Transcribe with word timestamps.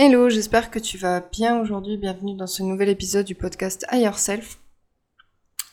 Hello, 0.00 0.30
j'espère 0.30 0.70
que 0.70 0.78
tu 0.78 0.96
vas 0.96 1.18
bien 1.18 1.60
aujourd'hui. 1.60 1.96
Bienvenue 1.96 2.36
dans 2.36 2.46
ce 2.46 2.62
nouvel 2.62 2.88
épisode 2.88 3.26
du 3.26 3.34
podcast 3.34 3.84
Higher 3.90 4.16
Self. 4.16 4.60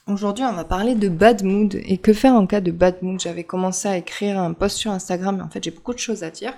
Aujourd'hui, 0.08 0.44
on 0.44 0.54
va 0.54 0.63
parler 0.63 0.96
de 0.96 1.09
bad 1.09 1.44
mood 1.44 1.75
et 1.75 1.99
que 1.99 2.12
faire 2.12 2.33
en 2.33 2.47
cas 2.47 2.59
de 2.59 2.71
bad 2.71 3.03
mood? 3.03 3.19
J'avais 3.19 3.43
commencé 3.43 3.88
à 3.88 3.97
écrire 3.97 4.39
un 4.39 4.53
post 4.53 4.77
sur 4.77 4.89
Instagram, 4.89 5.38
mais 5.38 5.43
en 5.43 5.49
fait, 5.49 5.63
j'ai 5.63 5.69
beaucoup 5.69 5.93
de 5.93 5.99
choses 5.99 6.23
à 6.23 6.31
dire. 6.31 6.57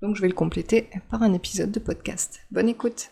Donc, 0.00 0.16
je 0.16 0.22
vais 0.22 0.28
le 0.28 0.34
compléter 0.34 0.88
par 1.10 1.22
un 1.22 1.34
épisode 1.34 1.70
de 1.70 1.78
podcast. 1.78 2.40
Bonne 2.50 2.70
écoute. 2.70 3.10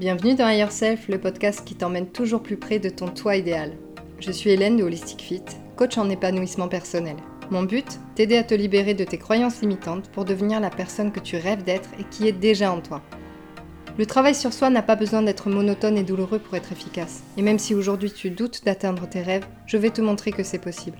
Bienvenue 0.00 0.34
dans 0.34 0.48
Higher 0.48 0.70
Self, 0.70 1.08
le 1.08 1.20
podcast 1.20 1.62
qui 1.62 1.74
t'emmène 1.74 2.06
toujours 2.06 2.42
plus 2.42 2.56
près 2.56 2.78
de 2.78 2.88
ton 2.88 3.08
toi 3.08 3.36
idéal. 3.36 3.72
Je 4.18 4.32
suis 4.32 4.48
Hélène 4.48 4.78
de 4.78 4.82
Holistic 4.82 5.20
Fit, 5.20 5.42
coach 5.76 5.98
en 5.98 6.08
épanouissement 6.08 6.68
personnel. 6.68 7.16
Mon 7.50 7.64
but, 7.64 8.00
t'aider 8.14 8.38
à 8.38 8.42
te 8.42 8.54
libérer 8.54 8.94
de 8.94 9.04
tes 9.04 9.18
croyances 9.18 9.60
limitantes 9.60 10.08
pour 10.08 10.24
devenir 10.24 10.58
la 10.58 10.70
personne 10.70 11.12
que 11.12 11.20
tu 11.20 11.36
rêves 11.36 11.64
d'être 11.64 11.90
et 11.98 12.04
qui 12.04 12.26
est 12.26 12.32
déjà 12.32 12.72
en 12.72 12.80
toi. 12.80 13.02
Le 13.98 14.06
travail 14.06 14.34
sur 14.34 14.54
soi 14.54 14.70
n'a 14.70 14.80
pas 14.80 14.96
besoin 14.96 15.20
d'être 15.20 15.50
monotone 15.50 15.98
et 15.98 16.02
douloureux 16.02 16.38
pour 16.38 16.56
être 16.56 16.72
efficace. 16.72 17.22
Et 17.36 17.42
même 17.42 17.58
si 17.58 17.74
aujourd'hui 17.74 18.10
tu 18.10 18.30
doutes 18.30 18.64
d'atteindre 18.64 19.06
tes 19.06 19.20
rêves, 19.20 19.44
je 19.66 19.76
vais 19.76 19.90
te 19.90 20.00
montrer 20.00 20.32
que 20.32 20.44
c'est 20.44 20.62
possible. 20.62 20.96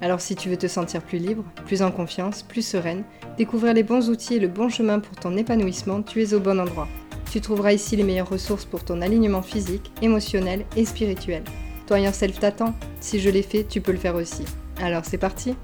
Alors 0.00 0.20
si 0.20 0.34
tu 0.34 0.48
veux 0.48 0.56
te 0.56 0.66
sentir 0.66 1.00
plus 1.02 1.18
libre, 1.18 1.44
plus 1.64 1.80
en 1.80 1.92
confiance, 1.92 2.42
plus 2.42 2.66
sereine, 2.66 3.04
découvrir 3.36 3.72
les 3.72 3.84
bons 3.84 4.10
outils 4.10 4.34
et 4.34 4.40
le 4.40 4.48
bon 4.48 4.68
chemin 4.68 4.98
pour 4.98 5.14
ton 5.14 5.36
épanouissement, 5.36 6.02
tu 6.02 6.20
es 6.24 6.34
au 6.34 6.40
bon 6.40 6.58
endroit. 6.58 6.88
Tu 7.30 7.40
trouveras 7.40 7.72
ici 7.72 7.94
les 7.94 8.02
meilleures 8.02 8.28
ressources 8.28 8.64
pour 8.64 8.84
ton 8.84 9.00
alignement 9.00 9.42
physique, 9.42 9.92
émotionnel 10.02 10.66
et 10.76 10.84
spirituel. 10.84 11.44
Toi 11.86 12.12
Self 12.12 12.40
t'attend. 12.40 12.74
Si 13.00 13.20
je 13.20 13.30
l'ai 13.30 13.42
fait, 13.42 13.62
tu 13.62 13.80
peux 13.80 13.92
le 13.92 13.98
faire 13.98 14.16
aussi. 14.16 14.44
Alors 14.80 15.04
c'est 15.04 15.16
parti 15.16 15.54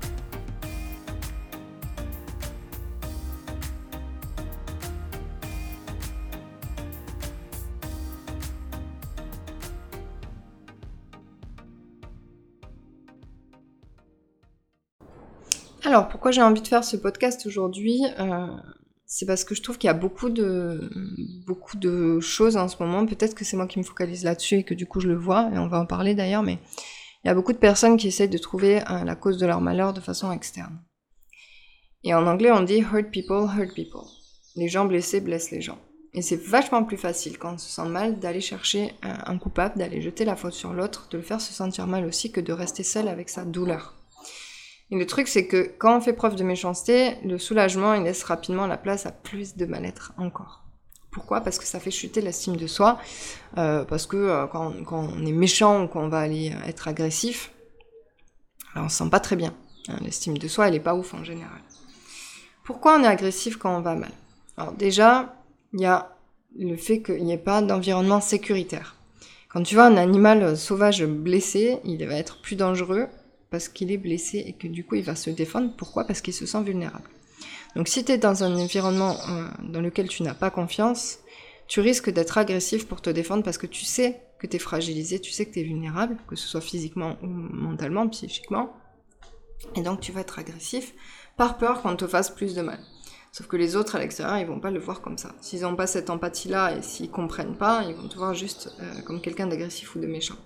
Alors 15.84 16.08
pourquoi 16.08 16.30
j'ai 16.30 16.42
envie 16.42 16.62
de 16.62 16.68
faire 16.68 16.84
ce 16.84 16.96
podcast 16.96 17.46
aujourd'hui 17.46 18.02
euh, 18.18 18.46
c'est 19.06 19.24
parce 19.24 19.44
que 19.44 19.54
je 19.54 19.62
trouve 19.62 19.78
qu'il 19.78 19.86
y 19.86 19.90
a 19.90 19.94
beaucoup 19.94 20.28
de, 20.28 20.90
beaucoup 21.46 21.76
de 21.76 22.18
choses 22.20 22.56
en 22.56 22.68
ce 22.68 22.82
moment. 22.82 23.06
Peut-être 23.06 23.34
que 23.34 23.44
c'est 23.44 23.56
moi 23.56 23.68
qui 23.68 23.78
me 23.78 23.84
focalise 23.84 24.24
là-dessus 24.24 24.56
et 24.56 24.64
que 24.64 24.74
du 24.74 24.86
coup 24.86 25.00
je 25.00 25.08
le 25.08 25.16
vois, 25.16 25.48
et 25.54 25.58
on 25.58 25.68
va 25.68 25.80
en 25.80 25.86
parler 25.86 26.14
d'ailleurs, 26.14 26.42
mais 26.42 26.58
il 27.24 27.28
y 27.28 27.30
a 27.30 27.34
beaucoup 27.34 27.52
de 27.52 27.58
personnes 27.58 27.96
qui 27.96 28.08
essayent 28.08 28.28
de 28.28 28.38
trouver 28.38 28.82
euh, 28.90 29.04
la 29.04 29.14
cause 29.14 29.38
de 29.38 29.46
leur 29.46 29.60
malheur 29.60 29.92
de 29.92 30.00
façon 30.00 30.32
externe. 30.32 30.78
Et 32.02 32.14
en 32.14 32.26
anglais, 32.26 32.52
on 32.52 32.62
dit 32.62 32.80
hurt 32.80 33.10
people, 33.10 33.48
hurt 33.56 33.74
people. 33.74 34.06
Les 34.54 34.68
gens 34.68 34.84
blessés 34.84 35.20
blessent 35.20 35.50
les 35.50 35.60
gens. 35.60 35.78
Et 36.14 36.22
c'est 36.22 36.40
vachement 36.40 36.82
plus 36.82 36.96
facile 36.96 37.38
quand 37.38 37.54
on 37.54 37.58
se 37.58 37.68
sent 37.68 37.88
mal 37.88 38.18
d'aller 38.18 38.40
chercher 38.40 38.92
un 39.02 39.36
coupable, 39.38 39.78
d'aller 39.78 40.00
jeter 40.00 40.24
la 40.24 40.34
faute 40.34 40.54
sur 40.54 40.72
l'autre, 40.72 41.08
de 41.10 41.18
le 41.18 41.22
faire 41.22 41.42
se 41.42 41.52
sentir 41.52 41.86
mal 41.86 42.06
aussi 42.06 42.32
que 42.32 42.40
de 42.40 42.52
rester 42.52 42.82
seul 42.82 43.08
avec 43.08 43.28
sa 43.28 43.44
douleur. 43.44 43.94
Et 44.90 44.96
le 44.96 45.06
truc, 45.06 45.26
c'est 45.26 45.46
que 45.46 45.70
quand 45.78 45.96
on 45.96 46.00
fait 46.00 46.12
preuve 46.12 46.36
de 46.36 46.44
méchanceté, 46.44 47.16
le 47.24 47.38
soulagement, 47.38 47.94
il 47.94 48.04
laisse 48.04 48.22
rapidement 48.22 48.66
la 48.66 48.76
place 48.76 49.06
à 49.06 49.12
plus 49.12 49.56
de 49.56 49.66
mal-être 49.66 50.12
encore. 50.16 50.62
Pourquoi? 51.10 51.40
Parce 51.40 51.58
que 51.58 51.64
ça 51.64 51.80
fait 51.80 51.90
chuter 51.90 52.20
l'estime 52.20 52.56
de 52.56 52.66
soi, 52.66 52.98
euh, 53.58 53.84
parce 53.84 54.06
que 54.06 54.16
euh, 54.16 54.46
quand, 54.46 54.74
on 54.92 55.26
est 55.26 55.32
méchant 55.32 55.84
ou 55.84 55.88
qu'on 55.88 56.08
va 56.08 56.20
aller 56.20 56.52
être 56.66 56.88
agressif, 56.88 57.52
alors 58.74 58.86
on 58.86 58.88
se 58.88 58.98
sent 58.98 59.10
pas 59.10 59.20
très 59.20 59.34
bien. 59.34 59.54
Hein, 59.88 59.96
l'estime 60.02 60.38
de 60.38 60.48
soi, 60.48 60.68
elle 60.68 60.74
est 60.74 60.80
pas 60.80 60.94
ouf 60.94 61.14
en 61.14 61.24
général. 61.24 61.60
Pourquoi 62.64 62.98
on 62.98 63.02
est 63.02 63.08
agressif 63.08 63.56
quand 63.56 63.76
on 63.76 63.80
va 63.80 63.94
mal? 63.94 64.12
Alors 64.56 64.72
déjà, 64.72 65.36
il 65.72 65.80
y 65.80 65.86
a 65.86 66.16
le 66.58 66.76
fait 66.76 67.02
qu'il 67.02 67.24
n'y 67.24 67.32
ait 67.32 67.38
pas 67.38 67.62
d'environnement 67.62 68.20
sécuritaire. 68.20 68.96
Quand 69.48 69.62
tu 69.62 69.74
vois 69.74 69.84
un 69.84 69.96
animal 69.96 70.56
sauvage 70.56 71.04
blessé, 71.04 71.78
il 71.84 72.06
va 72.06 72.14
être 72.14 72.40
plus 72.40 72.56
dangereux 72.56 73.06
parce 73.50 73.68
qu'il 73.68 73.90
est 73.92 73.98
blessé 73.98 74.44
et 74.46 74.52
que 74.52 74.66
du 74.66 74.84
coup 74.84 74.96
il 74.96 75.04
va 75.04 75.14
se 75.14 75.30
défendre. 75.30 75.72
Pourquoi? 75.76 76.04
Parce 76.04 76.20
qu'il 76.20 76.34
se 76.34 76.46
sent 76.46 76.62
vulnérable. 76.62 77.08
Donc 77.74 77.88
si 77.88 78.04
tu 78.04 78.12
es 78.12 78.18
dans 78.18 78.42
un 78.42 78.56
environnement 78.56 79.16
euh, 79.28 79.48
dans 79.62 79.80
lequel 79.80 80.08
tu 80.08 80.22
n'as 80.22 80.34
pas 80.34 80.50
confiance, 80.50 81.18
tu 81.68 81.80
risques 81.80 82.10
d'être 82.10 82.38
agressif 82.38 82.86
pour 82.86 83.02
te 83.02 83.10
défendre 83.10 83.42
parce 83.42 83.58
que 83.58 83.66
tu 83.66 83.84
sais 83.84 84.22
que 84.38 84.46
tu 84.46 84.56
es 84.56 84.58
fragilisé, 84.58 85.20
tu 85.20 85.30
sais 85.30 85.46
que 85.46 85.52
tu 85.52 85.60
es 85.60 85.64
vulnérable, 85.64 86.16
que 86.28 86.36
ce 86.36 86.46
soit 86.46 86.60
physiquement 86.60 87.16
ou 87.22 87.26
mentalement, 87.26 88.08
psychiquement. 88.08 88.72
Et 89.74 89.82
donc 89.82 90.00
tu 90.00 90.12
vas 90.12 90.20
être 90.20 90.38
agressif 90.38 90.94
par 91.36 91.58
peur 91.58 91.82
qu'on 91.82 91.96
te 91.96 92.06
fasse 92.06 92.30
plus 92.30 92.54
de 92.54 92.62
mal. 92.62 92.78
Sauf 93.32 93.48
que 93.48 93.56
les 93.56 93.76
autres 93.76 93.96
à 93.96 93.98
l'extérieur, 93.98 94.38
ils 94.38 94.46
vont 94.46 94.60
pas 94.60 94.70
le 94.70 94.80
voir 94.80 95.02
comme 95.02 95.18
ça. 95.18 95.34
S'ils 95.42 95.60
n'ont 95.60 95.76
pas 95.76 95.86
cette 95.86 96.08
empathie-là 96.08 96.78
et 96.78 96.82
s'ils 96.82 97.10
comprennent 97.10 97.56
pas, 97.56 97.84
ils 97.86 97.94
vont 97.94 98.08
te 98.08 98.16
voir 98.16 98.32
juste 98.32 98.70
euh, 98.80 99.02
comme 99.02 99.20
quelqu'un 99.20 99.46
d'agressif 99.46 99.94
ou 99.94 99.98
de 99.98 100.06
méchant. 100.06 100.36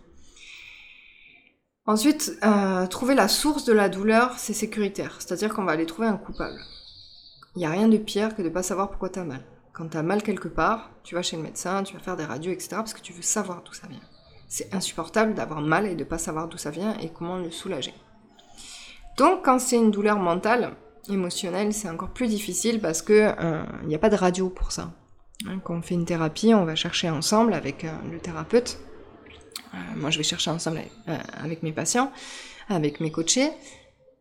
Ensuite, 1.90 2.38
euh, 2.44 2.86
trouver 2.86 3.16
la 3.16 3.26
source 3.26 3.64
de 3.64 3.72
la 3.72 3.88
douleur, 3.88 4.38
c'est 4.38 4.52
sécuritaire. 4.52 5.16
C'est-à-dire 5.18 5.52
qu'on 5.52 5.64
va 5.64 5.72
aller 5.72 5.86
trouver 5.86 6.06
un 6.06 6.16
coupable. 6.16 6.60
Il 7.56 7.58
n'y 7.58 7.66
a 7.66 7.70
rien 7.70 7.88
de 7.88 7.96
pire 7.96 8.36
que 8.36 8.42
de 8.42 8.48
ne 8.48 8.52
pas 8.52 8.62
savoir 8.62 8.90
pourquoi 8.90 9.08
tu 9.08 9.18
as 9.18 9.24
mal. 9.24 9.42
Quand 9.72 9.88
tu 9.88 9.96
as 9.96 10.04
mal 10.04 10.22
quelque 10.22 10.46
part, 10.46 10.92
tu 11.02 11.16
vas 11.16 11.22
chez 11.22 11.36
le 11.36 11.42
médecin, 11.42 11.82
tu 11.82 11.94
vas 11.94 12.00
faire 12.00 12.16
des 12.16 12.24
radios, 12.24 12.52
etc. 12.52 12.68
parce 12.76 12.94
que 12.94 13.00
tu 13.00 13.12
veux 13.12 13.22
savoir 13.22 13.64
d'où 13.64 13.72
ça 13.72 13.88
vient. 13.88 13.98
C'est 14.46 14.72
insupportable 14.72 15.34
d'avoir 15.34 15.62
mal 15.62 15.84
et 15.84 15.96
de 15.96 16.04
ne 16.04 16.08
pas 16.08 16.18
savoir 16.18 16.46
d'où 16.46 16.58
ça 16.58 16.70
vient 16.70 16.96
et 16.98 17.08
comment 17.08 17.38
le 17.38 17.50
soulager. 17.50 17.94
Donc 19.16 19.44
quand 19.44 19.58
c'est 19.58 19.74
une 19.74 19.90
douleur 19.90 20.20
mentale, 20.20 20.76
émotionnelle, 21.08 21.72
c'est 21.72 21.90
encore 21.90 22.10
plus 22.10 22.28
difficile 22.28 22.78
parce 22.78 23.02
que 23.02 23.34
euh, 23.36 23.64
il 23.82 23.88
n'y 23.88 23.96
a 23.96 23.98
pas 23.98 24.10
de 24.10 24.16
radio 24.16 24.48
pour 24.48 24.70
ça. 24.70 24.92
Hein, 25.44 25.58
quand 25.64 25.74
on 25.74 25.82
fait 25.82 25.94
une 25.94 26.04
thérapie, 26.04 26.54
on 26.54 26.64
va 26.64 26.76
chercher 26.76 27.10
ensemble 27.10 27.52
avec 27.52 27.82
euh, 27.82 27.90
le 28.12 28.20
thérapeute 28.20 28.78
euh, 28.78 28.89
moi, 29.96 30.10
je 30.10 30.18
vais 30.18 30.24
chercher 30.24 30.50
ensemble 30.50 30.80
euh, 31.08 31.18
avec 31.42 31.62
mes 31.62 31.72
patients, 31.72 32.12
avec 32.68 33.00
mes 33.00 33.10
coachés. 33.10 33.50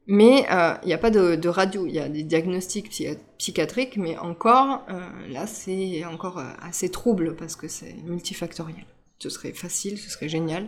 Mais 0.08 0.40
il 0.40 0.48
euh, 0.52 0.74
n'y 0.86 0.94
a 0.94 0.98
pas 0.98 1.12
de, 1.12 1.48
radio, 1.48 1.86
il 1.86 1.94
y 1.94 2.00
a 2.00 2.10
des 2.10 2.24
diagnostics 2.24 2.90
psychiatriques, 3.38 3.98
mais 3.98 4.18
encore, 4.18 4.86
là, 5.30 5.46
c'est 5.46 6.04
encore 6.06 6.44
assez 6.64 6.90
trouble 6.90 7.36
parce 7.36 7.56
que 7.56 7.68
c'est 7.68 7.94
multifactoriel. 8.06 8.86
Ce 9.20 9.30
serait 9.30 9.54
facile, 9.54 10.00
ce 10.00 10.10
serait 10.10 10.30
génial. 10.30 10.68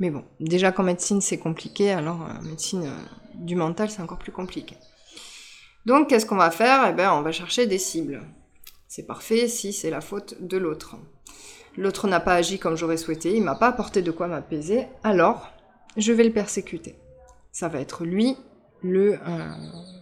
Mais 0.00 0.10
bon, 0.10 0.24
déjà 0.40 0.72
qu'en 0.72 0.82
médecine, 0.82 1.20
c'est 1.20 1.38
compliqué, 1.38 1.92
alors 1.92 2.22
en 2.22 2.42
médecine 2.42 2.90
du 3.34 3.54
mental, 3.54 3.88
c'est 3.88 4.02
encore 4.02 4.18
plus 4.18 4.32
compliqué. 4.32 4.74
Donc, 5.86 6.08
qu'est-ce 6.08 6.26
qu'on 6.26 6.36
va 6.36 6.50
faire? 6.50 6.88
Eh 6.88 6.92
bien, 6.92 7.14
on 7.14 7.22
va 7.22 7.30
chercher 7.30 7.66
des 7.66 7.78
cibles. 7.78 8.22
C'est 8.88 9.06
parfait 9.06 9.46
si 9.46 9.72
c'est 9.72 9.90
la 9.90 10.00
faute 10.00 10.34
de 10.40 10.58
l'autre 10.58 10.96
l'autre 11.76 12.08
n'a 12.08 12.20
pas 12.20 12.34
agi 12.34 12.58
comme 12.58 12.76
j'aurais 12.76 12.96
souhaité, 12.96 13.34
il 13.36 13.42
m'a 13.42 13.54
pas 13.54 13.68
apporté 13.68 14.02
de 14.02 14.10
quoi 14.10 14.28
m'apaiser, 14.28 14.86
alors 15.02 15.52
je 15.96 16.12
vais 16.12 16.24
le 16.24 16.32
persécuter. 16.32 16.96
Ça 17.50 17.68
va 17.68 17.80
être 17.80 18.04
lui 18.04 18.36
le 18.82 19.14
euh, 19.14 19.52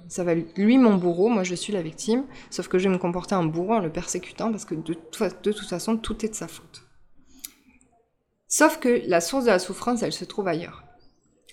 ça 0.08 0.24
va 0.24 0.34
lui 0.34 0.78
mon 0.78 0.96
bourreau, 0.96 1.28
moi 1.28 1.44
je 1.44 1.54
suis 1.54 1.72
la 1.72 1.82
victime, 1.82 2.24
sauf 2.50 2.68
que 2.68 2.78
je 2.78 2.88
vais 2.88 2.94
me 2.94 2.98
comporter 2.98 3.34
en 3.34 3.44
bourreau 3.44 3.74
en 3.74 3.80
le 3.80 3.90
persécutant 3.90 4.50
parce 4.50 4.64
que 4.64 4.74
de, 4.74 4.94
de 4.94 5.52
toute 5.52 5.68
façon 5.68 5.96
tout 5.96 6.24
est 6.24 6.30
de 6.30 6.34
sa 6.34 6.48
faute. 6.48 6.82
Sauf 8.48 8.80
que 8.80 9.02
la 9.06 9.20
source 9.20 9.44
de 9.44 9.50
la 9.50 9.60
souffrance, 9.60 10.02
elle 10.02 10.12
se 10.12 10.24
trouve 10.24 10.48
ailleurs. 10.48 10.82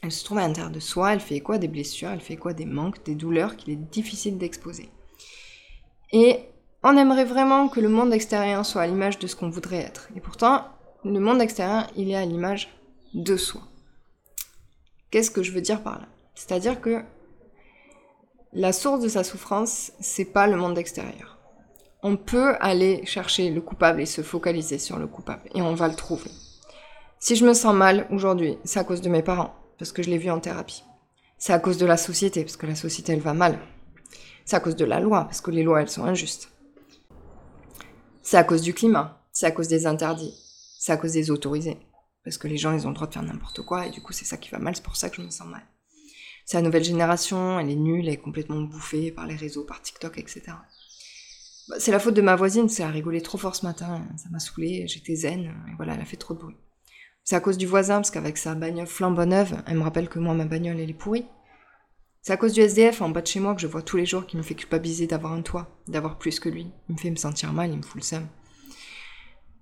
Elle 0.02 0.12
se 0.12 0.26
trouve 0.26 0.40
à 0.40 0.48
l'intérieur 0.48 0.72
de 0.72 0.80
soi, 0.80 1.14
elle 1.14 1.20
fait 1.20 1.42
quoi? 1.42 1.60
Des 1.60 1.68
blessures, 1.68 2.10
elle 2.10 2.22
fait 2.22 2.38
quoi? 2.38 2.54
Des 2.54 2.66
manques, 2.66 3.04
des 3.06 3.14
douleurs 3.14 3.56
qu'il 3.56 3.72
est 3.74 3.92
difficile 3.92 4.40
d'exposer. 4.40 4.90
Et 6.12 6.40
on 6.84 6.98
aimerait 6.98 7.26
vraiment 7.26 7.68
que 7.68 7.80
le 7.80 7.90
monde 7.90 8.14
extérieur 8.14 8.66
soit 8.66 8.84
à 8.84 8.88
l'image 8.88 9.20
de 9.20 9.28
ce 9.28 9.36
qu'on 9.36 9.50
voudrait 9.50 9.78
être. 9.78 10.10
Et 10.16 10.20
pourtant, 10.20 10.66
le 11.04 11.20
monde 11.20 11.42
extérieur, 11.42 11.88
il 11.96 12.10
est 12.12 12.16
à 12.16 12.26
l'image 12.26 12.70
de 13.14 13.38
soi. 13.38 13.62
Qu'est-ce 15.10 15.32
que 15.32 15.44
je 15.44 15.52
veux 15.52 15.62
dire 15.62 15.82
par 15.82 16.00
là? 16.00 16.08
C'est-à-dire 16.36 16.82
que 16.82 17.02
la 18.54 18.74
source 18.74 19.02
de 19.02 19.08
sa 19.08 19.24
souffrance, 19.24 19.92
c'est 20.00 20.26
pas 20.26 20.48
le 20.48 20.56
monde 20.56 20.78
extérieur. 20.78 21.38
On 22.04 22.16
peut 22.16 22.56
aller 22.60 23.06
chercher 23.06 23.50
le 23.50 23.62
coupable 23.62 24.02
et 24.02 24.06
se 24.06 24.22
focaliser 24.22 24.78
sur 24.78 24.98
le 24.98 25.08
coupable, 25.08 25.50
et 25.56 25.62
on 25.62 25.74
va 25.74 25.88
le 25.88 25.96
trouver. 25.96 26.32
Si 27.20 27.36
je 27.36 27.46
me 27.46 27.54
sens 27.54 27.74
mal 27.74 28.08
aujourd'hui, 28.12 28.58
c'est 28.64 28.80
à 28.80 28.84
cause 28.84 29.02
de 29.02 29.10
mes 29.10 29.24
parents, 29.24 29.56
parce 29.80 29.92
que 29.92 30.04
je 30.04 30.10
l'ai 30.10 30.18
vu 30.18 30.30
en 30.30 30.40
thérapie. 30.40 30.84
C'est 31.38 31.54
à 31.54 31.60
cause 31.60 31.78
de 31.78 31.86
la 31.86 31.98
société, 31.98 32.44
parce 32.44 32.58
que 32.58 32.68
la 32.68 32.76
société, 32.76 33.14
elle 33.14 33.20
va 33.20 33.34
mal. 33.34 33.60
C'est 34.46 34.56
à 34.56 34.60
cause 34.60 34.76
de 34.76 34.86
la 34.86 35.00
loi, 35.00 35.24
parce 35.24 35.42
que 35.42 35.52
les 35.52 35.64
lois, 35.64 35.82
elles 35.82 35.90
sont 35.90 36.06
injustes. 36.06 36.50
C'est 38.30 38.36
à 38.36 38.44
cause 38.44 38.62
du 38.62 38.74
climat, 38.74 39.26
c'est 39.32 39.46
à 39.46 39.52
cause 39.52 39.70
des 39.70 39.88
interdits, 39.88 40.34
c'est 40.78 40.92
à 40.92 40.98
cause 40.98 41.14
des 41.14 41.32
autorisés. 41.32 41.78
Parce 42.26 42.38
que 42.38 42.50
les 42.50 42.58
gens, 42.58 42.74
ils 42.74 42.86
ont 42.86 42.90
le 42.90 42.94
droit 42.94 43.08
de 43.08 43.14
faire 43.14 43.24
n'importe 43.24 43.62
quoi, 43.62 43.88
et 43.88 43.90
du 43.90 44.02
coup, 44.02 44.12
c'est 44.12 44.26
ça 44.26 44.36
qui 44.36 44.50
va 44.50 44.60
mal, 44.60 44.76
c'est 44.76 44.84
pour 44.84 44.98
ça 44.98 45.10
que 45.10 45.16
je 45.16 45.22
me 45.22 45.30
sens 45.30 45.48
mal. 45.48 45.62
C'est 46.46 46.58
la 46.58 46.64
nouvelle 46.64 46.84
génération, 46.84 47.58
elle 47.58 47.70
est 47.70 47.76
nulle, 47.76 48.06
elle 48.06 48.16
est 48.16 48.18
complètement 48.18 48.60
bouffée 48.60 49.14
par 49.14 49.28
les 49.28 49.38
réseaux, 49.38 49.64
par 49.64 49.82
TikTok, 49.82 50.18
etc. 50.18 50.42
Bah, 51.70 51.78
c'est 51.80 51.92
la 51.92 52.00
faute 52.00 52.16
de 52.16 52.22
ma 52.22 52.36
voisine, 52.36 52.68
c'est 52.68 52.84
à 52.84 52.90
rigoler 52.90 53.22
trop 53.22 53.38
fort 53.38 53.56
ce 53.56 53.66
matin, 53.66 54.06
ça 54.18 54.28
m'a 54.30 54.40
saoulé, 54.40 54.86
j'étais 54.90 55.16
zen, 55.16 55.46
et 55.46 55.76
voilà, 55.78 55.94
elle 55.94 56.02
a 56.02 56.06
fait 56.06 56.18
trop 56.18 56.34
de 56.34 56.40
bruit. 56.40 56.58
C'est 57.24 57.38
à 57.38 57.40
cause 57.40 57.58
du 57.58 57.66
voisin, 57.66 57.96
parce 57.96 58.12
qu'avec 58.12 58.38
sa 58.38 58.56
bagnole 58.56 58.88
flambant 58.88 59.32
elle 59.66 59.78
me 59.78 59.84
rappelle 59.84 60.10
que 60.10 60.20
moi, 60.20 60.34
ma 60.34 60.44
bagnole, 60.44 60.82
elle 60.82 60.90
est 60.90 60.94
pourrie. 60.94 61.28
C'est 62.28 62.34
à 62.34 62.38
cause 62.38 62.52
du 62.52 62.60
SDF 62.60 63.02
en 63.02 63.08
bas 63.08 63.22
de 63.22 63.28
chez 63.28 63.40
moi 63.40 63.56
que 63.56 63.62
je 63.62 63.68
vois 63.68 63.82
tous 63.82 63.96
les 63.96 64.06
jours 64.06 64.26
qui 64.26 64.36
me 64.36 64.42
fait 64.42 64.54
culpabiliser 64.54 65.08
d'avoir 65.08 65.32
un 65.32 65.42
toit, 65.42 65.70
d'avoir 65.88 66.18
plus 66.18 66.42
que 66.42 66.50
lui. 66.50 66.70
Il 66.90 66.96
me 66.96 67.00
fait 67.00 67.10
me 67.10 67.16
sentir 67.16 67.54
mal, 67.54 67.72
il 67.72 67.78
me 67.78 67.82
fout 67.82 67.96
le 67.96 68.02
seum. 68.02 68.28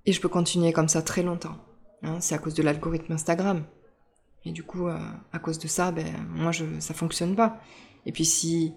Et 0.07 0.11
je 0.11 0.19
peux 0.19 0.29
continuer 0.29 0.73
comme 0.73 0.87
ça 0.87 1.03
très 1.03 1.21
longtemps. 1.21 1.63
Hein. 2.01 2.19
c'est 2.21 2.33
à 2.33 2.39
cause 2.39 2.55
de 2.55 2.63
l'algorithme 2.63 3.13
Instagram. 3.13 3.65
Et 4.45 4.51
du 4.51 4.63
coup, 4.63 4.87
euh, 4.87 4.97
à 5.31 5.37
cause 5.37 5.59
de 5.59 5.67
ça, 5.67 5.91
ben, 5.91 6.07
moi, 6.27 6.51
je, 6.51 6.65
ça 6.79 6.95
fonctionne 6.95 7.35
pas. 7.35 7.61
Et 8.07 8.11
puis 8.11 8.25
si 8.25 8.73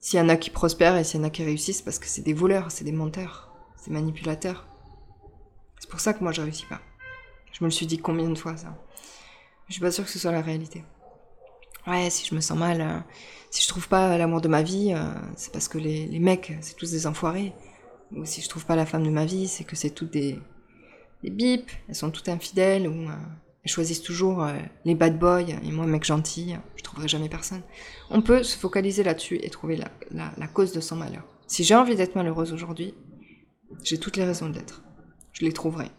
s'il 0.00 0.18
y 0.18 0.20
en 0.20 0.28
a 0.28 0.36
qui 0.36 0.50
prospèrent 0.50 0.96
et 0.96 1.04
s'il 1.04 1.20
y 1.20 1.22
en 1.22 1.26
a 1.28 1.30
qui 1.30 1.44
réussissent, 1.44 1.82
parce 1.82 2.00
que 2.00 2.06
c'est 2.06 2.22
des 2.22 2.34
voleurs, 2.34 2.72
c'est 2.72 2.84
des 2.84 2.90
menteurs, 2.90 3.54
c'est 3.76 3.92
manipulateurs. 3.92 4.66
C'est 5.78 5.88
pour 5.88 6.00
ça 6.00 6.14
que 6.14 6.24
moi, 6.24 6.32
je 6.32 6.42
réussis 6.42 6.66
pas. 6.66 6.80
Je 7.52 7.62
me 7.62 7.68
le 7.68 7.72
suis 7.72 7.86
dit 7.86 7.98
combien 7.98 8.28
de 8.28 8.34
fois, 8.34 8.56
ça? 8.56 8.76
Je 9.68 9.74
suis 9.74 9.80
pas 9.80 9.92
sûre 9.92 10.04
que 10.04 10.10
ce 10.10 10.18
soit 10.18 10.32
la 10.32 10.42
réalité. 10.42 10.82
Ouais, 11.86 12.08
si 12.10 12.26
je 12.26 12.34
me 12.34 12.40
sens 12.40 12.58
mal, 12.58 12.80
euh, 12.80 12.98
si 13.50 13.62
je 13.62 13.68
trouve 13.68 13.88
pas 13.88 14.16
l'amour 14.16 14.40
de 14.40 14.48
ma 14.48 14.62
vie, 14.62 14.92
euh, 14.94 15.12
c'est 15.36 15.52
parce 15.52 15.68
que 15.68 15.78
les, 15.78 16.06
les 16.06 16.18
mecs, 16.18 16.52
c'est 16.60 16.76
tous 16.76 16.90
des 16.90 17.06
enfoirés. 17.06 17.52
Ou 18.12 18.24
si 18.24 18.40
je 18.40 18.48
trouve 18.48 18.64
pas 18.64 18.76
la 18.76 18.86
femme 18.86 19.04
de 19.04 19.10
ma 19.10 19.24
vie, 19.24 19.48
c'est 19.48 19.64
que 19.64 19.76
c'est 19.76 19.90
toutes 19.90 20.12
des, 20.12 20.38
des 21.22 21.30
bips, 21.30 21.70
elles 21.88 21.94
sont 21.94 22.10
toutes 22.10 22.28
infidèles, 22.28 22.88
ou 22.88 23.08
euh, 23.08 23.14
elles 23.64 23.70
choisissent 23.70 24.02
toujours 24.02 24.46
les 24.84 24.94
bad 24.94 25.18
boys, 25.18 25.42
et 25.42 25.72
moi, 25.72 25.86
mec 25.86 26.04
gentil, 26.04 26.54
je 26.76 26.82
trouverai 26.82 27.08
jamais 27.08 27.28
personne. 27.30 27.62
On 28.10 28.20
peut 28.20 28.42
se 28.42 28.58
focaliser 28.58 29.02
là-dessus 29.02 29.38
et 29.42 29.48
trouver 29.48 29.76
la, 29.76 29.90
la, 30.10 30.32
la 30.36 30.46
cause 30.46 30.72
de 30.72 30.80
son 30.80 30.96
malheur. 30.96 31.24
Si 31.46 31.64
j'ai 31.64 31.74
envie 31.74 31.96
d'être 31.96 32.14
malheureuse 32.14 32.52
aujourd'hui, 32.52 32.94
j'ai 33.82 33.98
toutes 33.98 34.16
les 34.16 34.24
raisons 34.24 34.50
d'être. 34.50 34.82
Je 35.32 35.44
les 35.44 35.52
trouverai. 35.52 35.90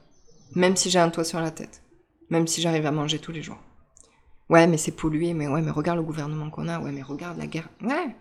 Même 0.53 0.75
si 0.75 0.89
j'ai 0.89 0.99
un 0.99 1.09
toit 1.09 1.23
sur 1.23 1.41
la 1.41 1.51
tête. 1.51 1.81
Même 2.29 2.47
si 2.47 2.61
j'arrive 2.61 2.85
à 2.85 2.91
manger 2.91 3.19
tous 3.19 3.31
les 3.31 3.43
jours. 3.43 3.61
Ouais, 4.49 4.67
mais 4.67 4.77
c'est 4.77 4.91
pollué, 4.91 5.33
mais 5.33 5.47
ouais, 5.47 5.61
mais 5.61 5.71
regarde 5.71 5.97
le 5.97 6.03
gouvernement 6.03 6.49
qu'on 6.49 6.67
a, 6.67 6.79
ouais, 6.79 6.91
mais 6.91 7.01
regarde 7.01 7.37
la 7.37 7.47
guerre. 7.47 7.69
Ouais, 7.81 8.15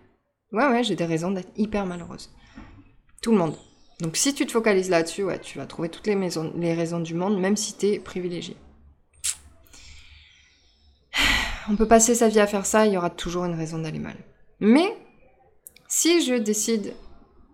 ouais, 0.51 0.67
ouais, 0.67 0.83
j'ai 0.83 0.95
des 0.95 1.05
raisons 1.05 1.31
d'être 1.31 1.51
hyper 1.55 1.85
malheureuse. 1.85 2.31
Tout 3.21 3.31
le 3.31 3.37
monde. 3.37 3.55
Donc 4.01 4.17
si 4.17 4.33
tu 4.33 4.45
te 4.45 4.51
focalises 4.51 4.89
là-dessus, 4.89 5.23
ouais, 5.23 5.39
tu 5.39 5.57
vas 5.57 5.65
trouver 5.65 5.89
toutes 5.89 6.07
les, 6.07 6.15
les 6.15 6.73
raisons 6.73 6.99
du 6.99 7.13
monde, 7.13 7.39
même 7.39 7.55
si 7.55 7.73
t'es 7.77 7.99
privilégié. 7.99 8.57
On 11.69 11.75
peut 11.75 11.87
passer 11.87 12.15
sa 12.15 12.27
vie 12.27 12.39
à 12.39 12.47
faire 12.47 12.65
ça, 12.65 12.85
il 12.85 12.93
y 12.93 12.97
aura 12.97 13.09
toujours 13.09 13.45
une 13.45 13.55
raison 13.55 13.79
d'aller 13.79 13.99
mal. 13.99 14.17
Mais 14.59 14.97
si 15.87 16.25
je 16.25 16.33
décide 16.33 16.93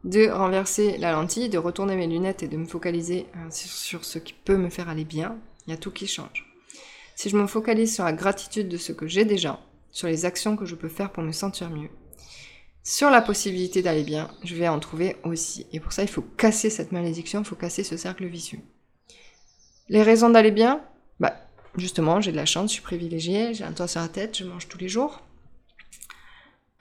de 0.03 0.29
renverser 0.29 0.97
la 0.97 1.11
lentille, 1.11 1.49
de 1.49 1.59
retourner 1.59 1.95
mes 1.95 2.07
lunettes 2.07 2.41
et 2.41 2.47
de 2.47 2.57
me 2.57 2.65
focaliser 2.65 3.27
euh, 3.35 3.49
sur 3.51 4.03
ce 4.03 4.17
qui 4.17 4.33
peut 4.33 4.57
me 4.57 4.69
faire 4.69 4.89
aller 4.89 5.05
bien, 5.05 5.37
il 5.67 5.71
y 5.71 5.73
a 5.73 5.77
tout 5.77 5.91
qui 5.91 6.07
change. 6.07 6.50
Si 7.21 7.29
je 7.29 7.37
me 7.37 7.45
focalise 7.45 7.93
sur 7.93 8.03
la 8.03 8.13
gratitude 8.13 8.67
de 8.67 8.77
ce 8.77 8.93
que 8.93 9.05
j'ai 9.05 9.25
déjà, 9.25 9.59
sur 9.91 10.07
les 10.07 10.25
actions 10.25 10.57
que 10.57 10.65
je 10.65 10.73
peux 10.73 10.89
faire 10.89 11.11
pour 11.11 11.21
me 11.21 11.31
sentir 11.31 11.69
mieux, 11.69 11.91
sur 12.83 13.11
la 13.11 13.21
possibilité 13.21 13.83
d'aller 13.83 14.03
bien, 14.03 14.31
je 14.43 14.55
vais 14.55 14.67
en 14.67 14.79
trouver 14.79 15.17
aussi. 15.23 15.67
Et 15.71 15.79
pour 15.79 15.93
ça, 15.93 16.01
il 16.01 16.07
faut 16.07 16.23
casser 16.23 16.71
cette 16.71 16.91
malédiction, 16.91 17.41
il 17.41 17.45
faut 17.45 17.55
casser 17.55 17.83
ce 17.83 17.95
cercle 17.95 18.25
vicieux. 18.25 18.57
Les 19.87 20.01
raisons 20.01 20.31
d'aller 20.31 20.49
bien 20.49 20.81
Bah, 21.19 21.35
justement, 21.77 22.21
j'ai 22.21 22.31
de 22.31 22.37
la 22.37 22.47
chance, 22.47 22.71
je 22.71 22.73
suis 22.73 22.81
privilégiée, 22.81 23.53
j'ai 23.53 23.65
un 23.65 23.73
toit 23.73 23.87
sur 23.87 24.01
la 24.01 24.07
tête, 24.07 24.39
je 24.39 24.43
mange 24.43 24.67
tous 24.67 24.79
les 24.79 24.89
jours. 24.89 25.21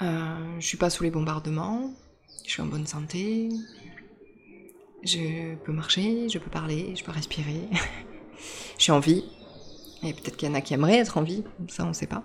Euh, 0.01 0.57
je 0.59 0.67
suis 0.67 0.79
pas 0.79 0.89
sous 0.89 1.03
les 1.03 1.11
bombardements, 1.11 1.93
je 2.47 2.51
suis 2.51 2.63
en 2.63 2.67
bonne 2.67 2.87
santé, 2.87 3.51
je 5.03 5.55
peux 5.57 5.73
marcher, 5.73 6.31
je 6.31 6.39
peux 6.39 6.51
parler, 6.51 6.97
je 6.97 7.05
peux 7.05 7.13
respirer, 7.13 7.69
je 8.79 8.83
suis 8.85 8.93
en 8.93 9.01
vie. 9.01 9.23
Et 10.03 10.13
peut-être 10.15 10.37
qu'il 10.37 10.49
y 10.49 10.51
en 10.51 10.55
a 10.55 10.61
qui 10.61 10.75
aimeraient 10.75 10.99
être 10.99 11.19
en 11.19 11.23
vie, 11.23 11.45
ça 11.69 11.85
on 11.85 11.93
sait 11.93 12.07
pas. 12.07 12.23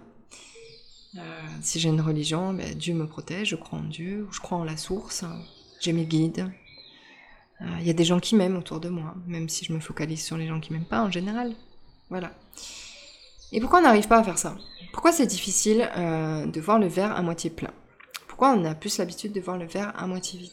Euh, 1.18 1.22
si 1.62 1.80
j'ai 1.80 1.90
une 1.90 2.02
religion, 2.02 2.54
ben, 2.54 2.74
Dieu 2.76 2.94
me 2.94 3.08
protège, 3.08 3.50
je 3.50 3.56
crois 3.56 3.80
en 3.80 3.84
Dieu, 3.84 4.28
je 4.32 4.40
crois 4.40 4.58
en 4.58 4.64
la 4.64 4.78
source, 4.78 5.24
j'ai 5.80 5.94
mes 5.94 6.06
guides. 6.06 6.52
Euh, 7.62 7.66
il 7.80 7.88
y 7.88 7.90
a 7.90 7.94
des 7.94 8.04
gens 8.04 8.20
qui 8.20 8.36
m'aiment 8.36 8.58
autour 8.58 8.80
de 8.80 8.90
moi, 8.90 9.16
même 9.28 9.48
si 9.48 9.66
je 9.66 9.74
me 9.74 9.80
focalise 9.80 10.24
sur 10.24 10.38
les 10.38 10.48
gens 10.48 10.60
qui 10.60 10.74
m'aiment 10.74 10.86
pas 10.86 11.02
en 11.02 11.12
général. 11.12 11.54
Voilà. 12.10 12.32
Et 13.52 13.62
pourquoi 13.62 13.80
on 13.80 13.84
n'arrive 13.84 14.08
pas 14.08 14.20
à 14.20 14.24
faire 14.24 14.38
ça? 14.38 14.58
Pourquoi 14.92 15.12
c'est 15.12 15.28
difficile 15.28 15.90
euh, 15.96 16.46
de 16.46 16.62
voir 16.62 16.80
le 16.80 16.88
verre 16.88 17.16
à 17.16 17.22
moitié 17.22 17.50
plein? 17.50 17.72
Pourquoi 18.28 18.52
on 18.52 18.66
a 18.66 18.76
plus 18.76 18.98
l'habitude 18.98 19.32
de 19.32 19.40
voir 19.40 19.58
le 19.58 19.66
verre 19.66 19.94
à 19.98 20.08
moitié 20.08 20.40
vide? 20.40 20.52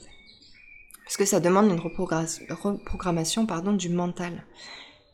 Parce 1.04 1.16
que 1.16 1.24
ça 1.24 1.40
demande 1.40 1.66
une 1.66 1.80
reprogrammation 1.80 3.46
pardon, 3.46 3.72
du 3.72 3.88
mental. 3.88 4.46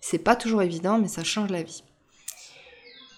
C'est 0.01 0.19
pas 0.19 0.37
toujours 0.37 0.63
évident, 0.63 0.99
mais 0.99 1.09
ça 1.09 1.25
change 1.25 1.51
la 1.51 1.63
vie. 1.63 1.83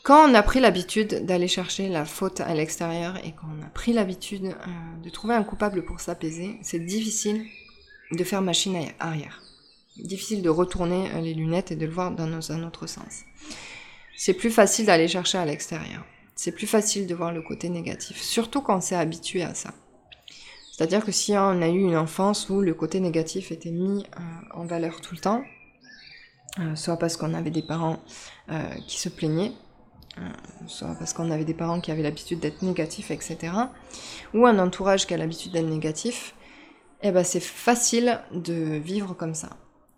Quand 0.02 0.31
on 0.31 0.35
a 0.35 0.43
pris 0.43 0.61
l'habitude 0.61 1.26
d'aller 1.26 1.49
chercher 1.49 1.88
la 1.88 2.06
faute 2.06 2.41
à 2.41 2.55
l'extérieur 2.55 3.19
et 3.19 3.32
qu'on 3.32 3.62
a 3.62 3.69
pris 3.75 3.93
l'habitude 3.93 4.47
euh, 4.47 5.02
de 5.02 5.11
trouver 5.11 5.35
un 5.35 5.44
coupable 5.44 5.85
pour 5.85 6.00
s'apaiser, 6.00 6.58
c'est 6.62 6.79
difficile 6.79 7.44
de 8.11 8.25
faire 8.25 8.41
machine 8.41 8.76
arrière. 8.99 9.43
Difficile 9.99 10.41
de 10.41 10.49
retourner 10.49 11.11
euh, 11.14 11.20
les 11.20 11.35
lunettes 11.35 11.70
et 11.70 11.76
de 11.76 11.85
le 11.85 11.93
voir 11.93 12.12
dans 12.12 12.52
un 12.52 12.62
autre 12.64 12.87
sens. 12.87 13.25
C'est 14.17 14.32
plus 14.32 14.50
facile 14.50 14.87
d'aller 14.87 15.08
chercher 15.08 15.38
à 15.38 15.44
l'extérieur 15.44 16.05
c'est 16.37 16.52
plus 16.52 16.67
facile 16.67 17.06
de 17.06 17.14
voir 17.14 17.32
le 17.32 17.43
côté 17.43 17.69
négatif, 17.69 18.23
surtout 18.23 18.62
quand 18.62 18.79
on 18.79 18.81
s'est 18.81 18.97
habitué 18.97 19.43
à 19.43 19.52
ça. 19.52 19.75
C'est-à-dire 20.73 21.05
que 21.05 21.12
si 21.12 21.32
on 21.32 21.61
a 21.61 21.69
eu 21.69 21.82
une 21.82 21.99
enfance 21.99 22.49
où 22.49 22.62
le 22.62 22.73
côté 22.73 22.99
négatif 22.99 23.52
était 23.52 23.70
mis 23.70 24.06
euh, 24.17 24.20
en 24.55 24.64
valeur 24.64 25.02
tout 25.02 25.14
le 25.14 25.20
temps, 25.20 25.43
soit 26.75 26.97
parce 26.97 27.19
qu'on 27.19 27.35
avait 27.35 27.50
des 27.50 27.62
parents 27.62 28.02
qui 28.87 28.99
se 28.99 29.08
plaignaient, 29.11 29.52
soit 30.66 30.94
parce 30.98 31.12
qu'on 31.12 31.30
avait 31.30 31.44
des 31.44 31.54
parents 31.54 31.80
qui 31.80 31.90
avaient 31.90 32.02
l'habitude 32.02 32.40
d'être 32.40 32.62
négatifs, 32.62 33.10
etc., 33.10 33.52
ou 34.34 34.46
un 34.46 34.58
entourage 34.58 35.06
qui 35.06 35.14
a 35.14 35.16
l'habitude 35.16 35.52
d'être 35.52 35.68
négatif, 35.68 36.34
eh 37.02 37.12
ben 37.12 37.24
c'est 37.24 37.40
facile 37.40 38.20
de 38.32 38.76
vivre 38.76 39.14
comme 39.14 39.34
ça. 39.34 39.50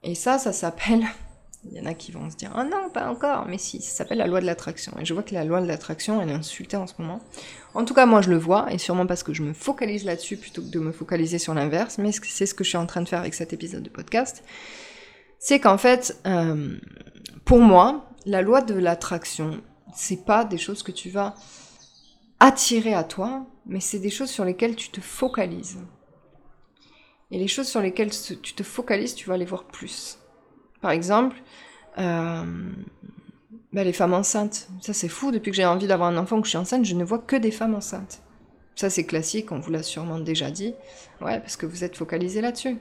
Et 0.03 0.15
ça, 0.15 0.39
ça 0.39 0.53
s'appelle 0.53 1.05
il 1.65 1.77
y 1.77 1.81
en 1.81 1.87
a 1.87 1.95
qui 1.95 2.11
vont 2.11 2.29
se 2.31 2.37
dire 2.37 2.53
Oh 2.57 2.63
non, 2.65 2.91
pas 2.91 3.09
encore 3.09 3.47
Mais 3.47 3.59
si, 3.59 3.81
ça 3.81 3.99
s'appelle 3.99 4.19
la 4.19 4.27
loi 4.27 4.41
de 4.41 4.47
l'attraction. 4.47 4.93
Et 5.01 5.05
je 5.05 5.15
vois 5.15 5.23
que 5.23 5.35
la 5.35 5.45
loi 5.45 5.61
de 5.61 5.67
l'attraction, 5.67 6.21
elle 6.21 6.31
est 6.31 6.35
insultée 6.35 6.77
en 6.77 6.87
ce 6.87 6.95
moment. 6.99 7.21
En 7.75 7.85
tout 7.85 7.95
cas, 7.95 8.07
moi, 8.07 8.21
je 8.21 8.31
le 8.31 8.37
vois, 8.37 8.73
et 8.73 8.79
sûrement 8.79 9.07
parce 9.07 9.23
que 9.23 9.33
je 9.33 9.43
me 9.43 9.53
focalise 9.53 10.05
là-dessus 10.05 10.37
plutôt 10.37 10.63
que 10.63 10.69
de 10.69 10.79
me 10.79 10.93
focaliser 10.93 11.39
sur 11.39 11.55
l'inverse, 11.55 11.99
mais 11.99 12.11
c'est 12.13 12.47
ce 12.47 12.55
que 12.55 12.65
je 12.65 12.71
suis 12.71 12.79
en 12.79 12.87
train 12.87 13.01
de 13.01 13.09
faire 13.09 13.21
avec 13.21 13.35
cet 13.35 13.53
épisode 13.53 13.83
de 13.83 13.91
podcast. 13.91 14.43
C'est 15.39 15.61
qu'en 15.61 15.79
fait, 15.79 16.17
euh, 16.27 16.77
pour 17.45 17.61
moi, 17.61 18.09
la 18.27 18.43
loi 18.43 18.61
de 18.61 18.75
l'attraction, 18.75 19.61
c'est 19.93 20.25
pas 20.25 20.45
des 20.45 20.59
choses 20.59 20.83
que 20.83 20.93
tu 20.93 21.11
vas 21.11 21.35
attirer 22.41 22.95
à 22.95 23.05
toi, 23.05 23.47
mais 23.67 23.81
c'est 23.81 23.99
des 23.99 24.11
choses 24.11 24.31
sur 24.31 24.45
lesquelles 24.45 24.77
tu 24.77 24.91
te 24.91 25.01
focalises. 25.01 25.79
Et 27.31 27.39
les 27.39 27.49
choses 27.49 27.69
sur 27.69 27.81
lesquelles 27.81 28.11
tu 28.11 28.55
te 28.55 28.63
focalises, 28.63 29.15
tu 29.15 29.29
vas 29.29 29.37
les 29.37 29.45
voir 29.45 29.65
plus. 29.65 30.19
Par 30.81 30.91
exemple, 30.91 31.37
euh, 31.99 32.73
bah, 33.73 33.85
les 33.85 33.93
femmes 33.93 34.13
enceintes. 34.13 34.69
Ça, 34.81 34.93
c'est 34.93 35.09
fou. 35.09 35.31
Depuis 35.31 35.51
que 35.51 35.57
j'ai 35.57 35.65
envie 35.65 35.87
d'avoir 35.87 36.11
un 36.11 36.17
enfant 36.19 36.41
que 36.41 36.47
je 36.47 36.51
suis 36.51 36.59
enceinte, 36.59 36.85
je 36.85 36.95
ne 36.95 37.05
vois 37.05 37.19
que 37.19 37.37
des 37.37 37.51
femmes 37.51 37.75
enceintes. 37.75 38.23
Ça, 38.75 38.91
c'est 38.91 39.05
classique, 39.05 39.53
on 39.53 39.61
vous 39.61 39.71
l'a 39.71 39.83
sûrement 39.83 40.19
déjà 40.19 40.51
dit. 40.51 40.75
Ouais, 41.21 41.41
parce 41.41 41.57
que 41.57 41.67
vous 41.67 41.85
êtes 41.85 41.97
focalisé 41.97 42.41
là-dessus. 42.41 42.77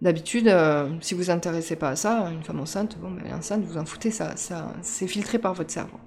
D'habitude, 0.00 0.46
euh, 0.46 0.90
si 1.00 1.14
vous 1.14 1.30
intéressez 1.30 1.74
pas 1.74 1.90
à 1.90 1.96
ça, 1.96 2.28
une 2.30 2.44
femme 2.44 2.60
enceinte, 2.60 2.98
bon, 2.98 3.10
ben, 3.10 3.22
elle 3.24 3.32
est 3.32 3.34
enceinte, 3.34 3.64
vous 3.64 3.78
en 3.78 3.84
foutez, 3.84 4.12
ça, 4.12 4.36
ça 4.36 4.72
c'est 4.82 5.08
filtré 5.08 5.38
par 5.38 5.54
votre 5.54 5.72
cerveau. 5.72 5.98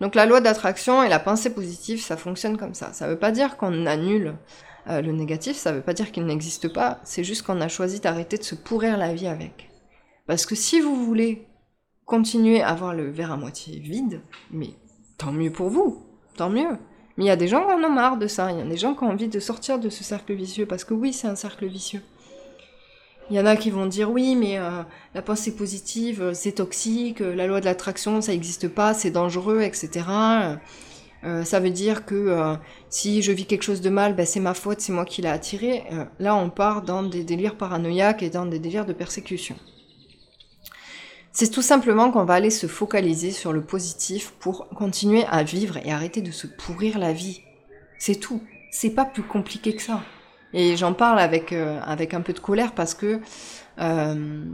Donc 0.00 0.14
la 0.14 0.26
loi 0.26 0.40
d'attraction 0.40 1.02
et 1.02 1.08
la 1.08 1.18
pensée 1.18 1.52
positive, 1.52 2.00
ça 2.00 2.16
fonctionne 2.16 2.56
comme 2.56 2.74
ça. 2.74 2.92
Ça 2.92 3.08
veut 3.08 3.18
pas 3.18 3.32
dire 3.32 3.56
qu'on 3.56 3.86
annule 3.86 4.34
euh, 4.88 5.02
le 5.02 5.12
négatif, 5.12 5.56
ça 5.56 5.72
veut 5.72 5.80
pas 5.80 5.92
dire 5.92 6.12
qu'il 6.12 6.24
n'existe 6.24 6.72
pas, 6.72 7.00
c'est 7.04 7.24
juste 7.24 7.42
qu'on 7.42 7.60
a 7.60 7.68
choisi 7.68 8.00
d'arrêter 8.00 8.38
de 8.38 8.44
se 8.44 8.54
pourrir 8.54 8.96
la 8.96 9.12
vie 9.12 9.26
avec. 9.26 9.70
Parce 10.26 10.46
que 10.46 10.54
si 10.54 10.80
vous 10.80 11.04
voulez 11.04 11.46
continuer 12.04 12.62
à 12.62 12.68
avoir 12.68 12.94
le 12.94 13.10
verre 13.10 13.32
à 13.32 13.36
moitié 13.36 13.80
vide, 13.80 14.22
mais 14.50 14.70
tant 15.18 15.32
mieux 15.32 15.52
pour 15.52 15.68
vous, 15.68 16.06
tant 16.36 16.48
mieux. 16.48 16.78
Mais 17.16 17.24
il 17.24 17.26
y 17.26 17.30
a 17.30 17.36
des 17.36 17.48
gens 17.48 17.66
qui 17.66 17.72
en 17.72 17.84
ont 17.84 17.92
marre 17.92 18.16
de 18.16 18.28
ça, 18.28 18.50
il 18.52 18.58
y 18.58 18.62
a 18.62 18.64
des 18.64 18.76
gens 18.76 18.94
qui 18.94 19.04
ont 19.04 19.10
envie 19.10 19.28
de 19.28 19.40
sortir 19.40 19.78
de 19.78 19.90
ce 19.90 20.04
cercle 20.04 20.32
vicieux, 20.32 20.66
parce 20.66 20.84
que 20.84 20.94
oui, 20.94 21.12
c'est 21.12 21.26
un 21.26 21.34
cercle 21.34 21.66
vicieux. 21.66 22.02
Il 23.30 23.36
y 23.36 23.40
en 23.40 23.46
a 23.46 23.56
qui 23.56 23.70
vont 23.70 23.86
dire 23.86 24.10
oui, 24.10 24.36
mais 24.36 24.58
euh, 24.58 24.82
la 25.14 25.20
pensée 25.20 25.54
positive, 25.54 26.22
euh, 26.22 26.34
c'est 26.34 26.52
toxique, 26.52 27.20
euh, 27.20 27.34
la 27.34 27.46
loi 27.46 27.60
de 27.60 27.66
l'attraction, 27.66 28.22
ça 28.22 28.32
n'existe 28.32 28.68
pas, 28.68 28.94
c'est 28.94 29.10
dangereux, 29.10 29.60
etc. 29.60 30.06
ça 31.44 31.60
veut 31.60 31.70
dire 31.70 32.06
que 32.06 32.56
si 32.90 33.22
je 33.22 33.32
vis 33.32 33.44
quelque 33.44 33.64
chose 33.64 33.80
de 33.80 33.90
mal, 33.90 34.14
ben, 34.14 34.24
c'est 34.24 34.40
ma 34.40 34.54
faute, 34.54 34.80
c'est 34.80 34.92
moi 34.92 35.04
qui 35.04 35.20
l'ai 35.20 35.28
attiré. 35.28 35.82
là, 36.20 36.36
on 36.36 36.48
part 36.48 36.82
dans 36.82 37.02
des 37.02 37.24
délires 37.24 37.56
paranoïaques 37.56 38.22
et 38.22 38.30
dans 38.30 38.46
des 38.46 38.60
délires 38.60 38.86
de 38.86 38.92
persécution. 38.92 39.56
C'est 41.32 41.50
tout 41.50 41.62
simplement 41.62 42.12
qu'on 42.12 42.24
va 42.24 42.34
aller 42.34 42.50
se 42.50 42.68
focaliser 42.68 43.32
sur 43.32 43.52
le 43.52 43.62
positif 43.62 44.32
pour 44.38 44.68
continuer 44.68 45.24
à 45.28 45.42
vivre 45.42 45.76
et 45.84 45.92
arrêter 45.92 46.22
de 46.22 46.30
se 46.30 46.46
pourrir 46.46 46.98
la 46.98 47.12
vie. 47.12 47.42
C'est 47.98 48.20
tout. 48.20 48.40
C'est 48.70 48.90
pas 48.90 49.04
plus 49.04 49.24
compliqué 49.24 49.74
que 49.74 49.82
ça. 49.82 50.02
Et 50.52 50.76
j'en 50.76 50.94
parle 50.94 51.18
avec, 51.18 51.52
euh, 51.52 51.80
avec 51.84 52.14
un 52.14 52.20
peu 52.20 52.32
de 52.32 52.38
colère 52.38 52.72
parce 52.72 52.94
que 52.94 53.20
euh, 53.80 54.44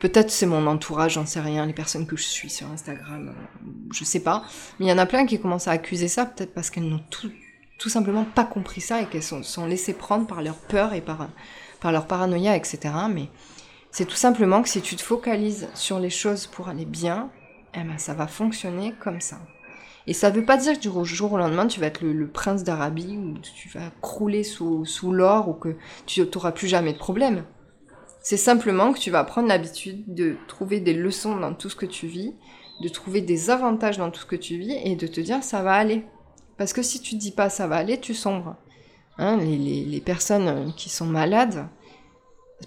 peut-être 0.00 0.30
c'est 0.30 0.46
mon 0.46 0.66
entourage, 0.66 1.14
j'en 1.14 1.26
sais 1.26 1.40
rien, 1.40 1.64
les 1.64 1.72
personnes 1.72 2.06
que 2.06 2.16
je 2.16 2.24
suis 2.24 2.50
sur 2.50 2.68
Instagram, 2.70 3.28
euh, 3.28 3.70
je 3.92 4.04
sais 4.04 4.20
pas. 4.20 4.44
Mais 4.78 4.86
il 4.86 4.88
y 4.88 4.92
en 4.92 4.98
a 4.98 5.06
plein 5.06 5.26
qui 5.26 5.40
commencent 5.40 5.68
à 5.68 5.72
accuser 5.72 6.08
ça, 6.08 6.26
peut-être 6.26 6.52
parce 6.52 6.70
qu'elles 6.70 6.88
n'ont 6.88 7.02
tout, 7.10 7.30
tout 7.78 7.88
simplement 7.88 8.24
pas 8.24 8.44
compris 8.44 8.80
ça 8.80 9.00
et 9.00 9.06
qu'elles 9.06 9.22
sont, 9.22 9.42
sont 9.42 9.66
laissées 9.66 9.94
prendre 9.94 10.26
par 10.26 10.42
leur 10.42 10.56
peur 10.56 10.92
et 10.92 11.00
par, 11.00 11.28
par 11.80 11.92
leur 11.92 12.06
paranoïa, 12.06 12.56
etc. 12.56 12.78
Mais 13.10 13.28
c'est 13.90 14.06
tout 14.06 14.16
simplement 14.16 14.62
que 14.62 14.68
si 14.68 14.82
tu 14.82 14.96
te 14.96 15.02
focalises 15.02 15.68
sur 15.74 15.98
les 16.00 16.10
choses 16.10 16.46
pour 16.46 16.68
aller 16.68 16.84
bien, 16.84 17.30
eh 17.74 17.84
ben 17.84 17.96
ça 17.96 18.12
va 18.12 18.26
fonctionner 18.26 18.92
comme 19.00 19.20
ça. 19.20 19.38
Et 20.08 20.14
ça 20.14 20.30
veut 20.30 20.44
pas 20.44 20.56
dire 20.56 20.72
que 20.72 20.80
du 20.80 21.04
jour 21.04 21.34
au 21.34 21.36
lendemain, 21.36 21.66
tu 21.66 21.80
vas 21.80 21.86
être 21.86 22.00
le, 22.00 22.26
prince 22.26 22.64
d'Arabie, 22.64 23.18
ou 23.18 23.34
tu 23.40 23.68
vas 23.68 23.90
crouler 24.00 24.42
sous, 24.42 24.86
sous 24.86 25.12
l'or, 25.12 25.50
ou 25.50 25.52
que 25.52 25.76
tu 26.06 26.22
n'auras 26.22 26.52
plus 26.52 26.66
jamais 26.66 26.94
de 26.94 26.98
problème. 26.98 27.44
C'est 28.22 28.38
simplement 28.38 28.94
que 28.94 28.98
tu 28.98 29.10
vas 29.10 29.22
prendre 29.22 29.48
l'habitude 29.48 30.02
de 30.06 30.36
trouver 30.48 30.80
des 30.80 30.94
leçons 30.94 31.36
dans 31.36 31.52
tout 31.52 31.68
ce 31.68 31.76
que 31.76 31.84
tu 31.84 32.06
vis, 32.06 32.34
de 32.82 32.88
trouver 32.88 33.20
des 33.20 33.50
avantages 33.50 33.98
dans 33.98 34.10
tout 34.10 34.20
ce 34.20 34.24
que 34.24 34.34
tu 34.34 34.56
vis, 34.56 34.72
et 34.82 34.96
de 34.96 35.06
te 35.06 35.20
dire 35.20 35.42
ça 35.42 35.62
va 35.62 35.74
aller. 35.74 36.06
Parce 36.56 36.72
que 36.72 36.82
si 36.82 37.02
tu 37.02 37.16
dis 37.16 37.32
pas 37.32 37.50
ça 37.50 37.66
va 37.66 37.76
aller, 37.76 38.00
tu 38.00 38.14
sombres. 38.14 38.56
Hein, 39.18 39.36
les, 39.36 39.58
les, 39.58 39.84
les, 39.84 40.00
personnes 40.00 40.72
qui 40.74 40.88
sont 40.88 41.04
malades, 41.04 41.68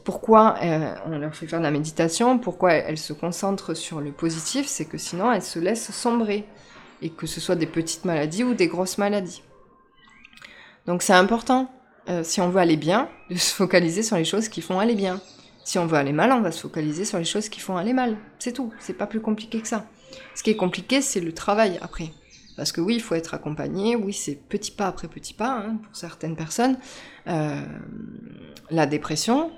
pourquoi 0.04 0.58
euh, 0.62 0.94
on 1.08 1.18
leur 1.18 1.34
fait 1.34 1.48
faire 1.48 1.60
de 1.60 1.64
la 1.64 1.72
méditation, 1.72 2.38
pourquoi 2.38 2.74
elles 2.74 3.00
se 3.00 3.14
concentrent 3.14 3.76
sur 3.76 4.00
le 4.00 4.12
positif, 4.12 4.68
c'est 4.68 4.86
que 4.86 5.00
sinon 5.00 5.32
elles 5.32 5.42
se 5.42 5.58
laissent 5.58 5.92
sombrer 5.92 6.46
et 7.02 7.10
que 7.10 7.28
ce 7.28 7.40
soit 7.40 7.56
des 7.56 7.66
petites 7.66 8.06
maladies 8.06 8.44
ou 8.44 8.54
des 8.54 8.68
grosses 8.68 8.98
maladies. 8.98 9.42
Donc 10.86 11.04
c'est 11.04 11.14
important, 11.14 11.72
euh, 12.10 12.24
si 12.24 12.42
on 12.42 12.50
veut 12.50 12.60
aller 12.60 12.78
bien, 12.78 13.10
de 13.30 13.36
se 13.36 13.54
focaliser 13.54 14.04
sur 14.04 14.18
les 14.18 14.26
choses 14.26 14.50
qui 14.50 14.62
font 14.62 14.80
aller 14.80 14.96
bien. 14.96 15.22
Si 15.64 15.78
on 15.78 15.86
veut 15.86 15.98
aller 15.98 16.14
mal, 16.14 16.32
on 16.32 16.42
va 16.42 16.52
se 16.52 16.62
focaliser 16.62 17.06
sur 17.06 17.20
les 17.20 17.26
choses 17.26 17.50
qui 17.50 17.60
font 17.60 17.78
aller 17.78 17.94
mal. 17.94 18.18
C'est 18.40 18.54
tout, 18.54 18.74
c'est 18.80 18.94
pas 18.94 19.08
plus 19.08 19.22
compliqué 19.22 19.62
que 19.62 19.68
ça. 19.68 19.86
Ce 20.36 20.44
qui 20.44 20.50
est 20.50 20.56
compliqué, 20.56 21.02
c'est 21.02 21.20
le 21.20 21.34
travail 21.34 21.78
après. 21.82 22.10
Parce 22.58 22.72
que 22.72 22.82
oui, 22.82 22.96
il 22.96 23.02
faut 23.02 23.16
être 23.16 23.34
accompagné, 23.34 23.96
oui, 23.96 24.14
c'est 24.14 24.36
petit 24.36 24.72
pas 24.72 24.88
après 24.88 25.08
petit 25.08 25.34
pas 25.34 25.60
hein, 25.60 25.78
pour 25.84 25.96
certaines 25.96 26.36
personnes. 26.36 26.78
Euh, 27.28 27.62
la 28.70 28.86
dépression, 28.86 29.52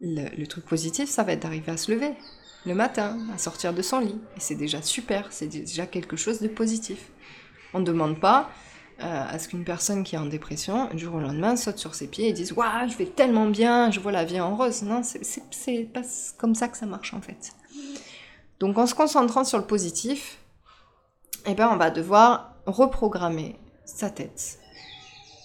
le, 0.00 0.46
truc 0.46 0.64
positif, 0.64 1.08
ça 1.08 1.22
va 1.22 1.32
être 1.32 1.42
d'arriver 1.42 1.72
à 1.72 1.76
se 1.76 1.92
lever, 1.92 2.12
le 2.66 2.74
matin, 2.74 3.18
à 3.34 3.38
sortir 3.38 3.72
de 3.72 3.80
son 3.80 4.00
lit. 4.00 4.18
Et 4.36 4.40
c'est 4.40 4.54
déjà 4.54 4.82
super, 4.82 5.28
c'est 5.30 5.46
déjà 5.46 5.86
quelque 5.86 6.16
chose 6.16 6.40
de 6.40 6.48
positif. 6.48 7.10
On 7.72 7.78
ne 7.78 7.84
demande 7.84 8.20
pas 8.20 8.50
euh, 9.00 9.24
à 9.28 9.38
ce 9.38 9.48
qu'une 9.48 9.64
personne 9.64 10.04
qui 10.04 10.16
est 10.16 10.18
en 10.18 10.26
dépression, 10.26 10.88
du 10.92 11.04
jour 11.04 11.14
au 11.14 11.20
lendemain, 11.20 11.56
saute 11.56 11.78
sur 11.78 11.94
ses 11.94 12.08
pieds 12.08 12.28
et 12.28 12.32
dise 12.32 12.52
Waouh, 12.52 12.88
je 12.88 12.96
vais 12.96 13.06
tellement 13.06 13.46
bien, 13.46 13.90
je 13.90 14.00
vois 14.00 14.12
la 14.12 14.24
vie 14.24 14.40
en 14.40 14.56
rose. 14.56 14.82
Non, 14.82 15.02
c'est 15.02 15.84
pas 15.92 16.02
comme 16.38 16.54
ça 16.54 16.68
que 16.68 16.76
ça 16.76 16.86
marche 16.86 17.14
en 17.14 17.20
fait. 17.20 17.52
Donc 18.58 18.78
en 18.78 18.86
se 18.86 18.94
concentrant 18.94 19.44
sur 19.44 19.58
le 19.58 19.64
positif, 19.64 20.38
eh 21.46 21.54
ben, 21.54 21.68
on 21.72 21.76
va 21.76 21.90
devoir 21.90 22.56
reprogrammer 22.66 23.58
sa 23.84 24.10
tête. 24.10 24.58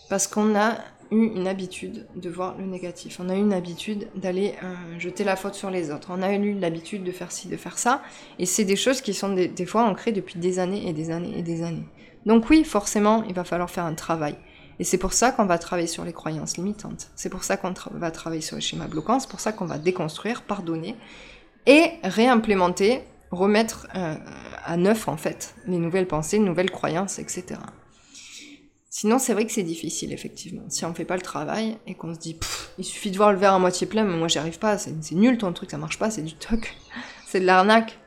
Parce 0.09 0.27
qu'on 0.27 0.55
a 0.55 0.77
eu 1.11 1.25
une 1.35 1.47
habitude 1.47 2.07
de 2.15 2.29
voir 2.29 2.57
le 2.57 2.65
négatif. 2.65 3.19
On 3.19 3.29
a 3.29 3.35
eu 3.35 3.39
une 3.39 3.53
habitude 3.53 4.07
d'aller 4.15 4.55
euh, 4.63 4.73
jeter 4.97 5.23
la 5.23 5.35
faute 5.35 5.55
sur 5.55 5.69
les 5.69 5.91
autres. 5.91 6.07
On 6.11 6.21
a 6.21 6.33
eu 6.33 6.57
l'habitude 6.57 7.03
de 7.03 7.11
faire 7.11 7.31
ci, 7.31 7.49
de 7.49 7.57
faire 7.57 7.77
ça. 7.77 8.01
Et 8.39 8.45
c'est 8.45 8.63
des 8.63 8.77
choses 8.77 9.01
qui 9.01 9.13
sont 9.13 9.33
des, 9.33 9.65
fois 9.65 9.83
ancrées 9.83 10.13
depuis 10.13 10.39
des 10.39 10.59
années 10.59 10.87
et 10.87 10.93
des 10.93 11.11
années 11.11 11.37
et 11.37 11.41
des 11.41 11.63
années. 11.63 11.85
Donc 12.25 12.49
oui, 12.49 12.63
forcément, 12.63 13.23
il 13.27 13.33
va 13.33 13.43
falloir 13.43 13.69
faire 13.69 13.85
un 13.85 13.93
travail. 13.93 14.35
Et 14.79 14.83
c'est 14.83 14.97
pour 14.97 15.13
ça 15.13 15.31
qu'on 15.31 15.45
va 15.45 15.57
travailler 15.57 15.87
sur 15.87 16.05
les 16.05 16.13
croyances 16.13 16.57
limitantes. 16.57 17.09
C'est 17.15 17.29
pour 17.29 17.43
ça 17.43 17.57
qu'on 17.57 17.73
va 17.91 18.09
travailler 18.11 18.41
sur 18.41 18.55
les 18.55 18.61
schémas 18.61 18.87
bloquants. 18.87 19.19
C'est 19.19 19.29
pour 19.29 19.41
ça 19.41 19.51
qu'on 19.51 19.65
va 19.65 19.77
déconstruire, 19.77 20.41
pardonner 20.43 20.95
et 21.67 21.91
réimplémenter, 22.03 23.01
remettre 23.31 23.87
euh, 23.95 24.15
à 24.65 24.77
neuf 24.77 25.07
en 25.07 25.17
fait 25.17 25.55
les 25.67 25.77
nouvelles 25.77 26.07
pensées, 26.07 26.39
les 26.39 26.45
nouvelles 26.45 26.71
croyances, 26.71 27.19
etc. 27.19 27.59
Sinon, 28.93 29.19
c'est 29.19 29.33
vrai 29.33 29.45
que 29.45 29.53
c'est 29.53 29.63
difficile, 29.63 30.11
effectivement. 30.11 30.63
Si 30.67 30.83
on 30.83 30.93
fait 30.93 31.05
pas 31.05 31.15
le 31.15 31.21
travail 31.21 31.77
et 31.87 31.95
qu'on 31.95 32.13
se 32.13 32.19
dit, 32.19 32.37
il 32.77 32.83
suffit 32.83 33.09
de 33.09 33.15
voir 33.15 33.31
le 33.31 33.37
verre 33.37 33.53
à 33.53 33.59
moitié 33.59 33.87
plein, 33.87 34.03
mais 34.03 34.17
moi 34.17 34.27
j'y 34.27 34.37
arrive 34.37 34.59
pas, 34.59 34.77
c'est 34.77 35.11
nul 35.13 35.37
ton 35.37 35.53
truc, 35.53 35.71
ça 35.71 35.77
marche 35.77 35.97
pas, 35.97 36.11
c'est 36.11 36.21
du 36.23 36.33
toc, 36.33 36.75
c'est 37.25 37.39
de 37.39 37.45
l'arnaque. 37.45 37.97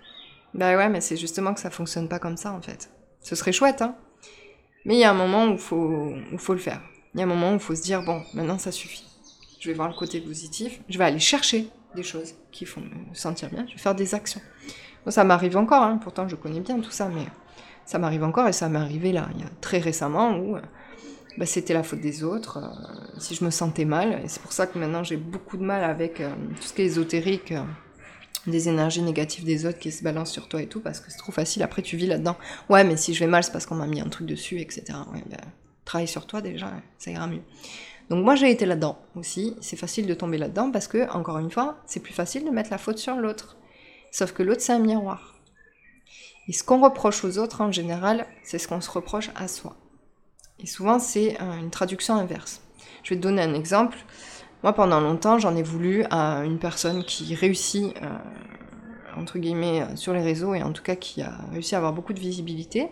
Bah 0.52 0.76
ouais, 0.76 0.90
mais 0.90 1.00
c'est 1.00 1.16
justement 1.16 1.54
que 1.54 1.60
ça 1.60 1.70
fonctionne 1.70 2.06
pas 2.06 2.18
comme 2.18 2.36
ça, 2.36 2.52
en 2.52 2.60
fait. 2.60 2.90
Ce 3.22 3.34
serait 3.34 3.50
chouette, 3.50 3.80
hein. 3.80 3.96
Mais 4.84 4.96
il 4.96 5.00
y 5.00 5.04
a 5.04 5.10
un 5.10 5.14
moment 5.14 5.46
où 5.46 5.56
faut, 5.56 6.12
où 6.30 6.36
faut 6.36 6.52
le 6.52 6.60
faire. 6.60 6.82
Il 7.14 7.20
y 7.20 7.22
a 7.22 7.24
un 7.24 7.28
moment 7.28 7.54
où 7.54 7.58
faut 7.58 7.74
se 7.74 7.82
dire, 7.82 8.02
bon, 8.02 8.22
maintenant 8.34 8.58
ça 8.58 8.70
suffit. 8.70 9.04
Je 9.60 9.70
vais 9.70 9.74
voir 9.74 9.88
le 9.88 9.94
côté 9.94 10.20
positif, 10.20 10.82
je 10.90 10.98
vais 10.98 11.04
aller 11.04 11.18
chercher 11.18 11.66
des 11.96 12.02
choses 12.02 12.34
qui 12.52 12.66
font 12.66 12.82
me 12.82 13.14
sentir 13.14 13.48
bien, 13.48 13.64
je 13.66 13.72
vais 13.72 13.80
faire 13.80 13.94
des 13.94 14.14
actions. 14.14 14.42
Bon, 15.06 15.10
ça 15.10 15.24
m'arrive 15.24 15.56
encore, 15.56 15.82
hein. 15.82 15.98
pourtant 16.02 16.28
je 16.28 16.36
connais 16.36 16.60
bien 16.60 16.78
tout 16.80 16.90
ça, 16.90 17.08
mais 17.08 17.24
ça 17.86 17.98
m'arrive 17.98 18.24
encore 18.24 18.48
et 18.48 18.52
ça 18.52 18.68
m'est 18.68 18.78
arrivé 18.78 19.12
là, 19.12 19.28
très 19.60 19.78
récemment 19.78 20.38
où 20.38 20.56
euh, 20.56 20.60
bah, 21.36 21.46
c'était 21.46 21.74
la 21.74 21.82
faute 21.82 22.00
des 22.00 22.22
autres, 22.22 22.58
euh, 22.58 23.18
si 23.18 23.34
je 23.34 23.44
me 23.44 23.50
sentais 23.50 23.84
mal. 23.84 24.20
Et 24.24 24.28
c'est 24.28 24.40
pour 24.40 24.52
ça 24.52 24.66
que 24.66 24.78
maintenant 24.78 25.04
j'ai 25.04 25.16
beaucoup 25.16 25.56
de 25.56 25.64
mal 25.64 25.84
avec 25.84 26.20
euh, 26.20 26.30
tout 26.56 26.62
ce 26.62 26.72
qui 26.72 26.82
est 26.82 26.86
ésotérique, 26.86 27.52
des 28.46 28.68
énergies 28.68 29.02
négatives 29.02 29.44
des 29.44 29.66
autres 29.66 29.78
qui 29.78 29.90
se 29.90 30.04
balancent 30.04 30.30
sur 30.30 30.48
toi 30.48 30.60
et 30.62 30.66
tout, 30.66 30.80
parce 30.80 31.00
que 31.00 31.10
c'est 31.10 31.18
trop 31.18 31.32
facile, 31.32 31.62
après 31.62 31.82
tu 31.82 31.96
vis 31.96 32.06
là-dedans. 32.06 32.36
Ouais, 32.68 32.84
mais 32.84 32.96
si 32.96 33.14
je 33.14 33.20
vais 33.20 33.26
mal, 33.26 33.42
c'est 33.42 33.52
parce 33.52 33.66
qu'on 33.66 33.74
m'a 33.74 33.86
mis 33.86 34.00
un 34.00 34.08
truc 34.08 34.26
dessus, 34.26 34.60
etc. 34.60 34.84
Ouais, 35.12 35.22
bah, 35.30 35.38
travaille 35.84 36.08
sur 36.08 36.26
toi 36.26 36.40
déjà, 36.40 36.72
ça 36.98 37.10
ira 37.10 37.26
mieux. 37.26 37.42
Donc 38.10 38.22
moi 38.22 38.34
j'ai 38.34 38.50
été 38.50 38.66
là-dedans 38.66 38.98
aussi, 39.16 39.56
c'est 39.60 39.76
facile 39.76 40.06
de 40.06 40.14
tomber 40.14 40.36
là-dedans 40.36 40.70
parce 40.70 40.88
que, 40.88 41.10
encore 41.10 41.38
une 41.38 41.50
fois, 41.50 41.78
c'est 41.86 42.00
plus 42.00 42.12
facile 42.12 42.44
de 42.44 42.50
mettre 42.50 42.70
la 42.70 42.78
faute 42.78 42.98
sur 42.98 43.16
l'autre. 43.16 43.56
Sauf 44.10 44.32
que 44.32 44.42
l'autre 44.42 44.60
c'est 44.60 44.72
un 44.72 44.78
miroir. 44.78 45.33
Et 46.48 46.52
ce 46.52 46.62
qu'on 46.62 46.82
reproche 46.82 47.24
aux 47.24 47.38
autres 47.38 47.62
en 47.62 47.72
général, 47.72 48.26
c'est 48.42 48.58
ce 48.58 48.68
qu'on 48.68 48.80
se 48.80 48.90
reproche 48.90 49.30
à 49.34 49.48
soi. 49.48 49.76
Et 50.58 50.66
souvent, 50.66 50.98
c'est 50.98 51.40
euh, 51.40 51.58
une 51.58 51.70
traduction 51.70 52.14
inverse. 52.14 52.60
Je 53.02 53.10
vais 53.10 53.16
te 53.16 53.22
donner 53.22 53.42
un 53.42 53.54
exemple. 53.54 53.98
Moi, 54.62 54.72
pendant 54.72 55.00
longtemps, 55.00 55.38
j'en 55.38 55.56
ai 55.56 55.62
voulu 55.62 56.04
à 56.10 56.42
une 56.44 56.58
personne 56.58 57.04
qui 57.04 57.34
réussit, 57.34 57.94
euh, 58.02 58.08
entre 59.16 59.38
guillemets, 59.38 59.82
euh, 59.82 59.96
sur 59.96 60.12
les 60.12 60.22
réseaux, 60.22 60.54
et 60.54 60.62
en 60.62 60.72
tout 60.72 60.82
cas 60.82 60.96
qui 60.96 61.22
a 61.22 61.32
réussi 61.50 61.74
à 61.74 61.78
avoir 61.78 61.92
beaucoup 61.92 62.12
de 62.12 62.20
visibilité, 62.20 62.88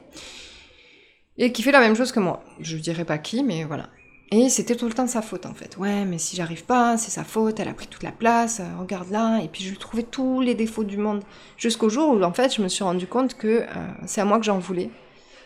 et 1.38 1.52
qui 1.52 1.62
fait 1.62 1.73
la 1.73 1.80
même 1.80 1.94
chose 1.94 2.12
que 2.12 2.21
moi. 2.21 2.42
Je 2.61 2.76
dirais 2.76 3.04
pas 3.04 3.18
qui, 3.18 3.44
mais 3.44 3.64
voilà. 3.64 3.88
Et 4.34 4.48
c'était 4.48 4.76
tout 4.76 4.86
le 4.86 4.94
temps 4.94 5.06
sa 5.06 5.20
faute 5.20 5.44
en 5.44 5.52
fait. 5.52 5.76
Ouais, 5.76 6.06
mais 6.06 6.16
si 6.16 6.36
j'arrive 6.36 6.64
pas, 6.64 6.96
c'est 6.96 7.10
sa 7.10 7.22
faute, 7.22 7.60
elle 7.60 7.68
a 7.68 7.74
pris 7.74 7.86
toute 7.86 8.02
la 8.02 8.12
place, 8.12 8.60
euh, 8.60 8.80
regarde 8.80 9.10
là. 9.10 9.40
Et 9.44 9.48
puis 9.48 9.62
je 9.62 9.68
lui 9.68 9.76
trouvais 9.76 10.04
tous 10.04 10.40
les 10.40 10.54
défauts 10.54 10.84
du 10.84 10.96
monde. 10.96 11.22
Jusqu'au 11.58 11.90
jour 11.90 12.14
où 12.14 12.22
en 12.22 12.32
fait 12.32 12.54
je 12.54 12.62
me 12.62 12.68
suis 12.68 12.82
rendu 12.82 13.06
compte 13.06 13.34
que 13.34 13.46
euh, 13.60 13.66
c'est 14.06 14.22
à 14.22 14.24
moi 14.24 14.38
que 14.38 14.46
j'en 14.46 14.58
voulais. 14.58 14.90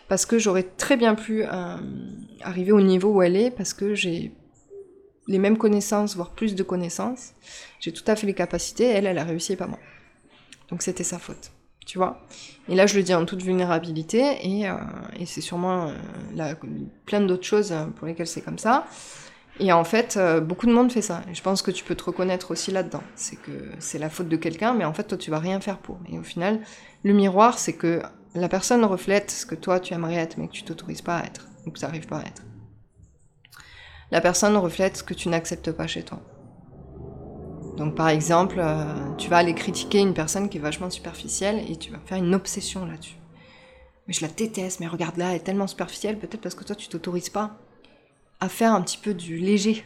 Parce 0.07 0.25
que 0.25 0.39
j'aurais 0.39 0.63
très 0.63 0.97
bien 0.97 1.17
pu 1.17 1.43
euh, 1.43 1.77
arriver 2.43 2.71
au 2.71 2.81
niveau 2.81 3.09
où 3.09 3.23
elle 3.23 3.35
est, 3.35 3.51
parce 3.51 3.75
que 3.75 3.97
j'ai 3.97 4.33
les 5.27 5.41
mêmes 5.41 5.59
connaissances, 5.59 6.15
voire 6.15 6.31
plus 6.31 6.55
de 6.55 6.63
connaissances. 6.63 7.33
J'ai 7.81 7.93
tout 7.93 8.05
à 8.07 8.15
fait 8.15 8.29
les 8.29 8.35
capacités, 8.35 8.85
elle, 8.85 9.07
elle 9.07 9.19
a 9.19 9.25
réussi 9.25 9.55
et 9.55 9.57
pas 9.57 9.67
moi. 9.67 9.81
Donc 10.71 10.83
c'était 10.83 11.03
sa 11.03 11.19
faute 11.19 11.51
tu 11.87 11.99
vois. 11.99 12.21
Et 12.69 12.75
là, 12.75 12.87
je 12.87 12.97
le 12.97 13.03
dis 13.03 13.15
en 13.15 13.25
toute 13.25 13.43
vulnérabilité, 13.43 14.39
et, 14.43 14.69
euh, 14.69 14.75
c'est 15.25 15.41
sûrement 15.41 15.89
euh, 16.39 16.55
plein 17.07 17.21
d'autres 17.21 17.45
choses 17.45 17.75
pour 17.97 18.07
lesquelles 18.07 18.27
c'est 18.27 18.43
comme 18.43 18.59
ça. 18.59 18.87
Et 19.59 19.73
en 19.73 19.85
fait, 19.85 20.17
euh, 20.19 20.41
beaucoup 20.41 20.67
de 20.67 20.73
monde 20.73 20.93
fait 20.93 21.01
ça. 21.01 21.23
Je 21.33 21.41
pense 21.41 21.63
que 21.63 21.71
tu 21.71 21.83
peux 21.83 21.95
te 21.95 22.05
reconnaître 22.05 22.51
aussi 22.51 22.71
là-dedans. 22.71 23.03
C'est 23.15 23.37
que 23.37 23.71
c'est 23.79 23.99
la 23.99 24.11
faute 24.11 24.29
de 24.29 24.37
quelqu'un, 24.37 24.75
mais 24.75 24.85
en 24.85 24.93
fait, 24.93 25.05
toi, 25.05 25.17
tu 25.17 25.31
vas 25.31 25.39
rien 25.39 25.61
faire 25.61 25.79
pour. 25.79 25.99
Et 26.11 26.19
au 26.19 26.23
final, 26.23 26.61
le 27.05 27.15
miroir, 27.15 27.59
c'est 27.59 27.73
que 27.73 28.03
la 28.35 28.49
personne 28.51 28.85
reflète 28.85 29.31
ce 29.31 29.47
que 29.47 29.55
toi, 29.55 29.81
tu 29.81 29.95
aimerais 29.95 30.17
être, 30.17 30.37
mais 30.37 30.49
que 30.49 30.53
tu 30.53 30.65
t'autorises 30.65 31.01
pas 31.01 31.19
à 31.19 31.25
être, 31.25 31.47
ou 31.65 31.71
que 31.71 31.79
tu 31.79 31.85
n'arrives 31.87 32.07
pas 32.07 32.19
à 32.19 32.23
être. 32.23 32.43
La 34.11 34.21
personne 34.21 34.57
reflète 34.57 34.99
ce 34.99 35.03
que 35.03 35.15
tu 35.15 35.29
n'acceptes 35.31 35.73
pas 35.73 35.87
chez 35.87 36.03
toi. 36.03 36.21
Donc 37.77 37.95
par 37.95 38.09
exemple, 38.09 38.57
euh, 38.59 38.85
tu 39.19 39.29
vas 39.29 39.39
aller 39.39 39.55
critiquer 39.55 39.99
une 39.99 40.15
personne 40.15 40.49
qui 40.49 40.59
est 40.59 40.61
vachement 40.61 40.91
superficielle 40.91 41.63
et 41.71 41.77
tu 41.77 41.91
vas 41.91 41.99
faire 42.05 42.19
une 42.19 42.35
obsession 42.35 42.87
là-dessus. 42.87 43.17
Mais 44.07 44.15
je 44.15 44.23
la 44.23 44.29
déteste, 44.29 44.81
mais 44.81 44.87
regarde 44.87 45.17
là, 45.17 45.31
elle 45.31 45.37
est 45.37 45.41
tellement 45.41 45.67
superficielle, 45.67 46.19
peut-être 46.19 46.41
parce 46.41 46.55
que 46.55 46.65
toi 46.65 46.75
tu 46.75 46.89
t'autorises 46.89 47.29
pas 47.29 47.59
à 48.41 48.49
faire 48.49 48.73
un 48.73 48.83
petit 48.83 48.99
peu 48.99 49.15
du 49.15 49.39
léger. 49.39 49.85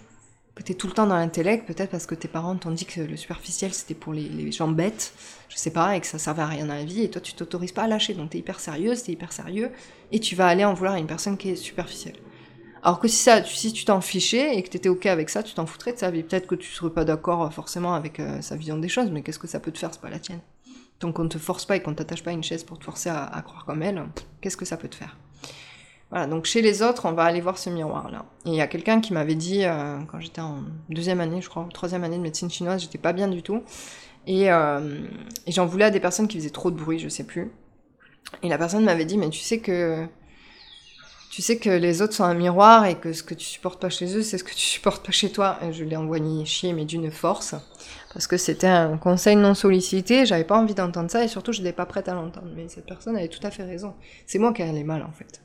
Que 0.54 0.62
tu 0.62 0.72
es 0.72 0.74
tout 0.74 0.88
le 0.88 0.92
temps 0.92 1.06
dans 1.06 1.16
l'intellect, 1.16 1.66
peut-être 1.66 1.90
parce 1.90 2.06
que 2.06 2.14
tes 2.14 2.28
parents 2.28 2.56
t'ont 2.56 2.72
dit 2.72 2.84
que 2.84 3.00
le 3.00 3.16
superficiel 3.16 3.72
c'était 3.72 3.94
pour 3.94 4.12
les, 4.12 4.52
gens 4.52 4.68
bêtes, 4.68 5.14
je 5.48 5.56
sais 5.56 5.70
pas, 5.70 5.96
et 5.96 6.00
que 6.00 6.06
ça 6.06 6.18
servait 6.18 6.42
à 6.42 6.46
rien 6.46 6.66
dans 6.66 6.74
la 6.74 6.84
vie, 6.84 7.02
et 7.04 7.10
toi 7.10 7.20
tu 7.20 7.34
t'autorises 7.34 7.72
pas 7.72 7.84
à 7.84 7.86
lâcher, 7.86 8.14
donc 8.14 8.30
tu 8.30 8.36
es 8.36 8.40
hyper 8.40 8.60
sérieuse, 8.60 9.08
es 9.08 9.12
hyper 9.12 9.32
sérieux, 9.32 9.70
et 10.12 10.18
tu 10.18 10.34
vas 10.34 10.48
aller 10.48 10.64
en 10.64 10.74
vouloir 10.74 10.94
à 10.94 10.98
une 10.98 11.06
personne 11.06 11.38
qui 11.38 11.50
est 11.50 11.56
superficielle. 11.56 12.16
Alors 12.82 12.98
que 12.98 13.08
si, 13.08 13.16
ça, 13.16 13.44
si 13.44 13.72
tu 13.72 13.84
t'en 13.84 14.00
fichais 14.00 14.56
et 14.56 14.62
que 14.62 14.70
tu 14.70 14.76
étais 14.76 14.88
ok 14.88 15.06
avec 15.06 15.28
ça, 15.28 15.42
tu 15.42 15.54
t'en 15.54 15.66
foutrais 15.66 15.92
de 15.92 15.98
sa 15.98 16.10
vie. 16.10 16.22
Peut-être 16.22 16.46
que 16.46 16.54
tu 16.54 16.70
serais 16.70 16.90
pas 16.90 17.04
d'accord 17.04 17.44
euh, 17.44 17.50
forcément 17.50 17.94
avec 17.94 18.20
euh, 18.20 18.40
sa 18.40 18.56
vision 18.56 18.78
des 18.78 18.88
choses, 18.88 19.10
mais 19.10 19.22
qu'est-ce 19.22 19.38
que 19.38 19.46
ça 19.46 19.60
peut 19.60 19.70
te 19.70 19.78
faire? 19.78 19.90
C'est 19.92 20.00
pas 20.00 20.08
la 20.08 20.18
tienne. 20.18 20.40
Tant 20.98 21.12
qu'on 21.12 21.28
te 21.28 21.38
force 21.38 21.66
pas 21.66 21.76
et 21.76 21.82
qu'on 21.82 21.94
t'attache 21.94 22.22
pas 22.22 22.30
à 22.30 22.34
une 22.34 22.42
chaise 22.42 22.64
pour 22.64 22.78
te 22.78 22.84
forcer 22.84 23.10
à, 23.10 23.42
croire 23.44 23.64
comme 23.64 23.82
elle, 23.82 24.02
qu'est-ce 24.40 24.56
que 24.56 24.64
ça 24.64 24.76
peut 24.76 24.88
te 24.88 24.94
faire? 24.94 25.16
Voilà, 26.10 26.26
donc 26.26 26.44
chez 26.44 26.60
les 26.60 26.82
autres, 26.82 27.06
on 27.06 27.12
va 27.12 27.24
aller 27.24 27.40
voir 27.40 27.56
ce 27.56 27.70
miroir-là. 27.70 28.26
Et 28.44 28.50
il 28.50 28.54
y 28.54 28.60
a 28.60 28.66
quelqu'un 28.66 29.00
qui 29.00 29.12
m'avait 29.12 29.34
dit, 29.34 29.64
euh, 29.64 29.98
quand 30.10 30.20
j'étais 30.20 30.40
en 30.40 30.64
deuxième 30.88 31.20
année, 31.20 31.40
je 31.40 31.48
crois, 31.48 31.68
troisième 31.72 32.04
année 32.04 32.16
de 32.16 32.22
médecine 32.22 32.50
chinoise, 32.50 32.82
j'étais 32.82 32.98
pas 32.98 33.12
bien 33.12 33.28
du 33.28 33.42
tout. 33.42 33.62
Et, 34.26 34.44
et 34.44 35.52
j'en 35.52 35.66
voulais 35.66 35.86
à 35.86 35.90
des 35.90 36.00
personnes 36.00 36.28
qui 36.28 36.36
faisaient 36.36 36.50
trop 36.50 36.70
de 36.70 36.76
bruit, 36.76 36.98
je 36.98 37.08
sais 37.08 37.24
plus. 37.24 37.50
Et 38.42 38.48
la 38.48 38.58
personne 38.58 38.84
m'avait 38.84 39.06
dit, 39.06 39.16
mais 39.16 39.30
tu 39.30 39.40
sais 39.40 39.60
que 39.60 40.06
tu 41.30 41.42
sais 41.42 41.58
que 41.58 41.70
les 41.70 42.02
autres 42.02 42.12
sont 42.12 42.24
un 42.24 42.34
miroir 42.34 42.86
et 42.86 42.96
que 42.96 43.12
ce 43.12 43.22
que 43.22 43.34
tu 43.34 43.46
supportes 43.46 43.80
pas 43.80 43.88
chez 43.88 44.16
eux, 44.16 44.22
c'est 44.22 44.36
ce 44.36 44.44
que 44.44 44.50
tu 44.50 44.56
supportes 44.76 45.06
pas 45.06 45.12
chez 45.12 45.30
toi. 45.30 45.58
Et 45.62 45.72
je 45.72 45.84
l'ai 45.84 45.96
envoyé 45.96 46.44
chier, 46.44 46.72
mais 46.72 46.84
d'une 46.84 47.10
force. 47.10 47.54
Parce 48.12 48.26
que 48.26 48.36
c'était 48.36 48.66
un 48.66 48.98
conseil 48.98 49.36
non 49.36 49.54
sollicité, 49.54 50.26
j'avais 50.26 50.44
pas 50.44 50.58
envie 50.58 50.74
d'entendre 50.74 51.08
ça 51.08 51.22
et 51.22 51.28
surtout 51.28 51.52
je 51.52 51.62
n'étais 51.62 51.72
pas 51.72 51.86
prête 51.86 52.08
à 52.08 52.14
l'entendre. 52.14 52.48
Mais 52.56 52.68
cette 52.68 52.86
personne 52.86 53.16
avait 53.16 53.28
tout 53.28 53.44
à 53.46 53.52
fait 53.52 53.62
raison. 53.62 53.94
C'est 54.26 54.40
moi 54.40 54.52
qui 54.52 54.62
allais 54.62 54.82
mal 54.82 55.04
en 55.04 55.12
fait. 55.12 55.40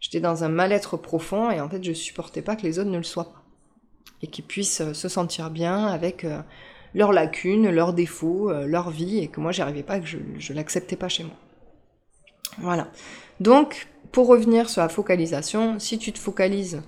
J'étais 0.00 0.18
dans 0.18 0.42
un 0.42 0.48
mal-être 0.48 0.96
profond 0.96 1.50
et 1.50 1.60
en 1.60 1.68
fait 1.68 1.82
je 1.82 1.92
supportais 1.92 2.42
pas 2.42 2.56
que 2.56 2.62
les 2.62 2.80
autres 2.80 2.90
ne 2.90 2.98
le 2.98 3.04
soient 3.04 3.32
pas. 3.32 3.42
Et 4.22 4.26
qu'ils 4.26 4.44
puissent 4.44 4.80
euh, 4.80 4.94
se 4.94 5.08
sentir 5.08 5.50
bien 5.50 5.86
avec 5.86 6.24
euh, 6.24 6.40
leurs 6.92 7.12
lacunes, 7.12 7.70
leurs 7.70 7.92
défauts, 7.92 8.50
euh, 8.50 8.66
leur 8.66 8.90
vie 8.90 9.18
et 9.18 9.28
que 9.28 9.38
moi 9.38 9.52
j'y 9.52 9.62
arrivais 9.62 9.84
pas, 9.84 10.00
que 10.00 10.06
je, 10.06 10.18
je 10.38 10.52
l'acceptais 10.52 10.96
pas 10.96 11.08
chez 11.08 11.22
moi. 11.22 11.36
Voilà. 12.60 12.88
Donc, 13.40 13.88
pour 14.12 14.26
revenir 14.26 14.68
sur 14.68 14.82
la 14.82 14.88
focalisation, 14.88 15.78
si 15.78 15.98
tu 15.98 16.12
te 16.12 16.18
focalises 16.18 16.82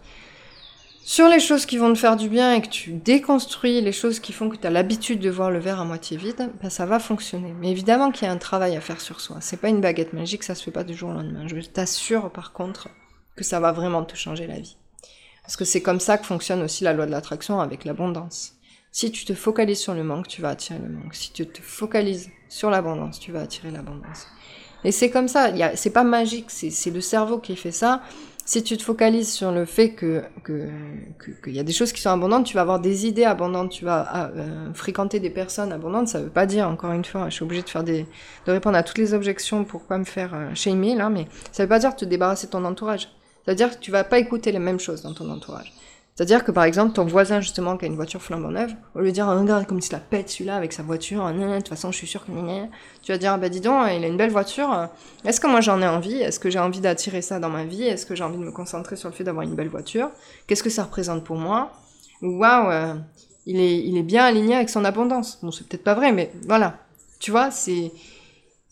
sur 1.03 1.29
les 1.29 1.41
choses 1.41 1.67
qui 1.67 1.77
vont 1.77 1.93
te 1.93 1.99
faire 1.99 2.17
du 2.17 2.29
bien 2.29 2.55
et 2.55 2.63
que 2.63 2.69
tu 2.69 2.93
déconstruis 2.93 3.81
les 3.81 3.93
choses 3.93 4.21
qui 4.21 4.33
font 4.33 4.49
que 4.49 4.57
tu 4.57 4.67
as 4.67 4.71
l'habitude 4.71 5.19
de 5.19 5.31
voir 5.31 5.51
le 5.51 5.59
verre 5.59 5.81
à 5.81 5.85
moitié 5.85 6.17
vide, 6.17 6.51
ben 6.63 6.71
ça 6.71 6.87
va 6.87 7.01
fonctionner. 7.01 7.53
Mais 7.59 7.71
évidemment 7.71 8.11
qu'il 8.11 8.27
y 8.27 8.31
a 8.31 8.33
un 8.33 8.39
travail 8.39 8.77
à 8.77 8.81
faire 8.81 9.01
sur 9.01 9.21
soi. 9.21 9.39
C'est 9.41 9.57
pas 9.57 9.71
une 9.71 9.81
baguette 9.81 10.13
magique, 10.13 10.45
ça 10.45 10.55
se 10.55 10.63
fait 10.63 10.71
pas 10.71 10.85
du 10.85 10.95
jour 10.95 11.11
au 11.11 11.15
lendemain. 11.15 11.49
Je 11.49 11.61
t'assure 11.61 12.31
par 12.31 12.53
contre 12.53 12.89
que 13.35 13.45
ça 13.45 13.59
va 13.59 13.73
vraiment 13.73 14.05
te 14.05 14.15
changer 14.15 14.47
la 14.47 14.61
vie. 14.61 14.77
Parce 15.43 15.57
que 15.57 15.65
c'est 15.65 15.83
comme 15.83 16.01
ça 16.01 16.17
que 16.17 16.27
fonctionne 16.27 16.63
aussi 16.63 16.85
la 16.85 16.93
loi 16.93 17.07
de 17.07 17.11
l'attraction 17.11 17.61
avec 17.61 17.85
l'abondance. 17.85 18.55
Si 18.93 19.11
tu 19.11 19.25
te 19.25 19.35
focalises 19.35 19.81
sur 19.81 19.95
le 19.95 20.05
manque, 20.05 20.29
tu 20.29 20.43
vas 20.43 20.51
attirer 20.51 20.79
le 20.79 20.89
manque. 20.89 21.15
Si 21.15 21.33
tu 21.33 21.47
te 21.47 21.63
focalises 21.63 22.31
sur 22.49 22.71
l'abondance, 22.71 23.19
tu 23.19 23.33
vas 23.33 23.41
attirer 23.41 23.71
l'abondance. 23.71 24.27
Et 24.85 24.93
c'est 24.93 25.11
comme 25.11 25.29
ça, 25.29 25.51
c'est 25.75 25.91
pas 25.91 26.05
magique, 26.05 26.47
c'est 26.49 26.91
le 26.91 27.01
cerveau 27.01 27.39
qui 27.39 27.57
fait 27.57 27.73
ça. 27.73 28.03
Si 28.47 28.65
tu 28.65 28.77
te 28.77 28.83
focalises 28.83 29.33
sur 29.33 29.53
le 29.53 29.65
fait 29.65 29.91
que 29.91 30.25
qu'il 30.45 31.35
que, 31.41 31.51
y 31.51 31.61
a 31.61 31.63
des 31.63 31.73
choses 31.73 31.93
qui 31.93 32.01
sont 32.01 32.11
abondantes, 32.11 32.47
tu 32.47 32.55
vas 32.55 32.63
avoir 32.63 32.81
des 32.81 33.07
idées 33.07 33.25
abondantes, 33.25 33.71
tu 33.71 33.85
vas 33.85 34.05
ah, 34.11 34.31
euh, 34.35 34.75
fréquenter 34.75 35.21
des 35.21 35.31
personnes 35.31 35.71
abondantes. 35.73 36.09
Ça 36.09 36.21
veut 36.21 36.31
pas 36.31 36.47
dire, 36.47 36.69
encore 36.69 36.91
une 36.91 37.05
fois, 37.05 37.29
je 37.29 37.35
suis 37.35 37.45
obligée 37.45 37.63
de 37.63 37.69
faire 37.69 37.85
des 37.85 38.07
de 38.47 38.53
répondre 38.53 38.77
à 38.77 38.83
toutes 38.83 38.99
les 38.99 39.15
objections 39.15 39.63
pour 39.65 39.83
pas 39.83 39.99
me 39.99 40.05
faire 40.05 40.35
euh, 40.35 40.53
shamer 40.55 40.97
là, 40.97 41.11
mais 41.11 41.29
ça 41.53 41.63
veut 41.63 41.69
pas 41.69 41.79
dire 41.79 41.95
te 41.95 42.05
débarrasser 42.05 42.49
de 42.49 42.53
ton 42.53 42.65
entourage. 42.65 43.03
Ça 43.45 43.53
veut 43.53 43.55
dire 43.55 43.71
que 43.71 43.81
tu 43.81 43.93
vas 43.93 44.03
pas 44.03 44.19
écouter 44.19 44.51
les 44.51 44.59
mêmes 44.59 44.81
choses 44.81 45.03
dans 45.03 45.15
ton 45.15 45.31
entourage. 45.31 45.73
C'est-à-dire 46.15 46.45
que 46.45 46.51
par 46.51 46.65
exemple, 46.65 46.93
ton 46.93 47.05
voisin 47.05 47.41
justement 47.41 47.77
qui 47.77 47.87
a 47.87 47.89
une 47.89 47.95
voiture 47.95 48.21
flambant 48.21 48.51
neuve, 48.51 48.75
au 48.95 49.01
lieu 49.01 49.07
de 49.07 49.11
dire 49.13 49.27
oh, 49.31 49.39
regarde 49.39 49.67
comme 49.67 49.79
il 49.79 49.83
se 49.83 49.93
la 49.93 50.01
pète 50.01 50.29
celui-là 50.29 50.57
avec 50.57 50.73
sa 50.73 50.83
voiture, 50.83 51.25
de 51.33 51.57
toute 51.57 51.69
façon 51.69 51.93
je 51.93 51.97
suis 51.97 52.07
sûre 52.07 52.27
que 52.27 52.31
tu 53.03 53.13
vas 53.13 53.19
dire 53.19 53.39
bah 53.39 53.49
dis 53.49 53.61
donc, 53.61 53.87
il 53.91 54.05
a 54.05 54.07
une 54.07 54.17
belle 54.17 54.31
voiture, 54.31 54.89
est-ce 55.25 55.41
que 55.41 55.47
moi 55.47 55.61
j'en 55.61 55.81
ai 55.81 55.87
envie? 55.87 56.17
Est-ce 56.21 56.39
que 56.39 56.51
j'ai 56.51 56.59
envie 56.59 56.81
d'attirer 56.81 57.23
ça 57.23 57.39
dans 57.39 57.49
ma 57.49 57.65
vie? 57.65 57.85
Est-ce 57.85 58.05
que 58.05 58.15
j'ai 58.15 58.25
envie 58.25 58.39
de 58.39 58.43
me 58.45 58.53
concentrer 58.53 58.97
sur 58.97 59.09
le 59.09 59.15
fait 59.15 59.25
d'avoir 59.25 59.45
une 59.45 59.55
belle 59.55 59.69
voiture? 59.69 60.11
Qu'est-ce 60.47 60.63
que 60.63 60.71
ça 60.71 60.85
représente 60.85 61.25
pour 61.25 61.37
moi? 61.37 61.73
Waouh, 62.21 62.71
euh, 62.71 62.95
il, 63.47 63.59
est, 63.59 63.79
il 63.79 63.97
est 63.97 64.03
bien 64.03 64.25
aligné 64.25 64.57
avec 64.57 64.69
son 64.69 64.85
abondance. 64.85 65.39
Bon, 65.43 65.51
c'est 65.51 65.67
peut-être 65.67 65.85
pas 65.85 65.95
vrai, 65.95 66.13
mais 66.13 66.33
voilà. 66.47 66.79
Tu 67.19 67.31
vois, 67.31 67.51
c'est 67.51 67.93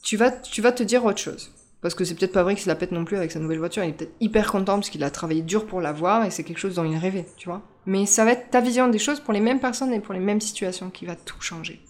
tu 0.03 0.17
vas, 0.17 0.31
tu 0.31 0.63
vas 0.63 0.73
te 0.73 0.83
dire 0.83 1.05
autre 1.05 1.19
chose. 1.19 1.51
Parce 1.81 1.95
que 1.95 2.05
c'est 2.05 2.15
peut-être 2.15 2.33
pas 2.33 2.43
vrai 2.43 2.55
qu'il 2.55 2.65
se 2.65 2.69
la 2.69 2.75
pète 2.75 2.91
non 2.91 3.05
plus 3.05 3.17
avec 3.17 3.31
sa 3.31 3.39
nouvelle 3.39 3.59
voiture. 3.59 3.85
Il 3.85 3.91
est 3.91 3.93
peut-être 3.93 4.15
hyper 4.21 4.51
content 4.51 4.75
parce 4.75 4.91
qu'il 4.91 5.05
a 5.05 5.11
travaillé 5.11 5.43
dur 5.43 5.67
pour 5.67 5.81
l'avoir 5.81 6.25
et 6.25 6.31
c'est 6.31 6.43
quelque 6.43 6.59
chose 6.59 6.75
dont 6.75 6.85
il 6.85 6.97
rêvait, 6.97 7.27
tu 7.37 7.49
vois. 7.49 7.63
Mais 7.87 8.05
ça 8.05 8.25
va 8.25 8.33
être 8.33 8.51
ta 8.51 8.61
vision 8.61 8.89
des 8.89 8.99
choses 8.99 9.21
pour 9.21 9.33
les 9.33 9.41
mêmes 9.41 9.61
personnes 9.61 9.93
et 9.93 10.01
pour 10.01 10.13
les 10.13 10.21
mêmes 10.21 10.41
situations 10.41 10.91
qui 10.91 11.07
va 11.07 11.15
tout 11.15 11.41
changer. 11.41 11.81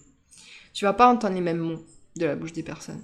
Tu 0.73 0.85
vas 0.85 0.93
pas 0.93 1.11
entendre 1.11 1.33
les 1.33 1.41
mêmes 1.41 1.57
mots 1.57 1.83
de 2.15 2.25
la 2.25 2.35
bouche 2.35 2.53
des 2.53 2.61
personnes. 2.63 3.01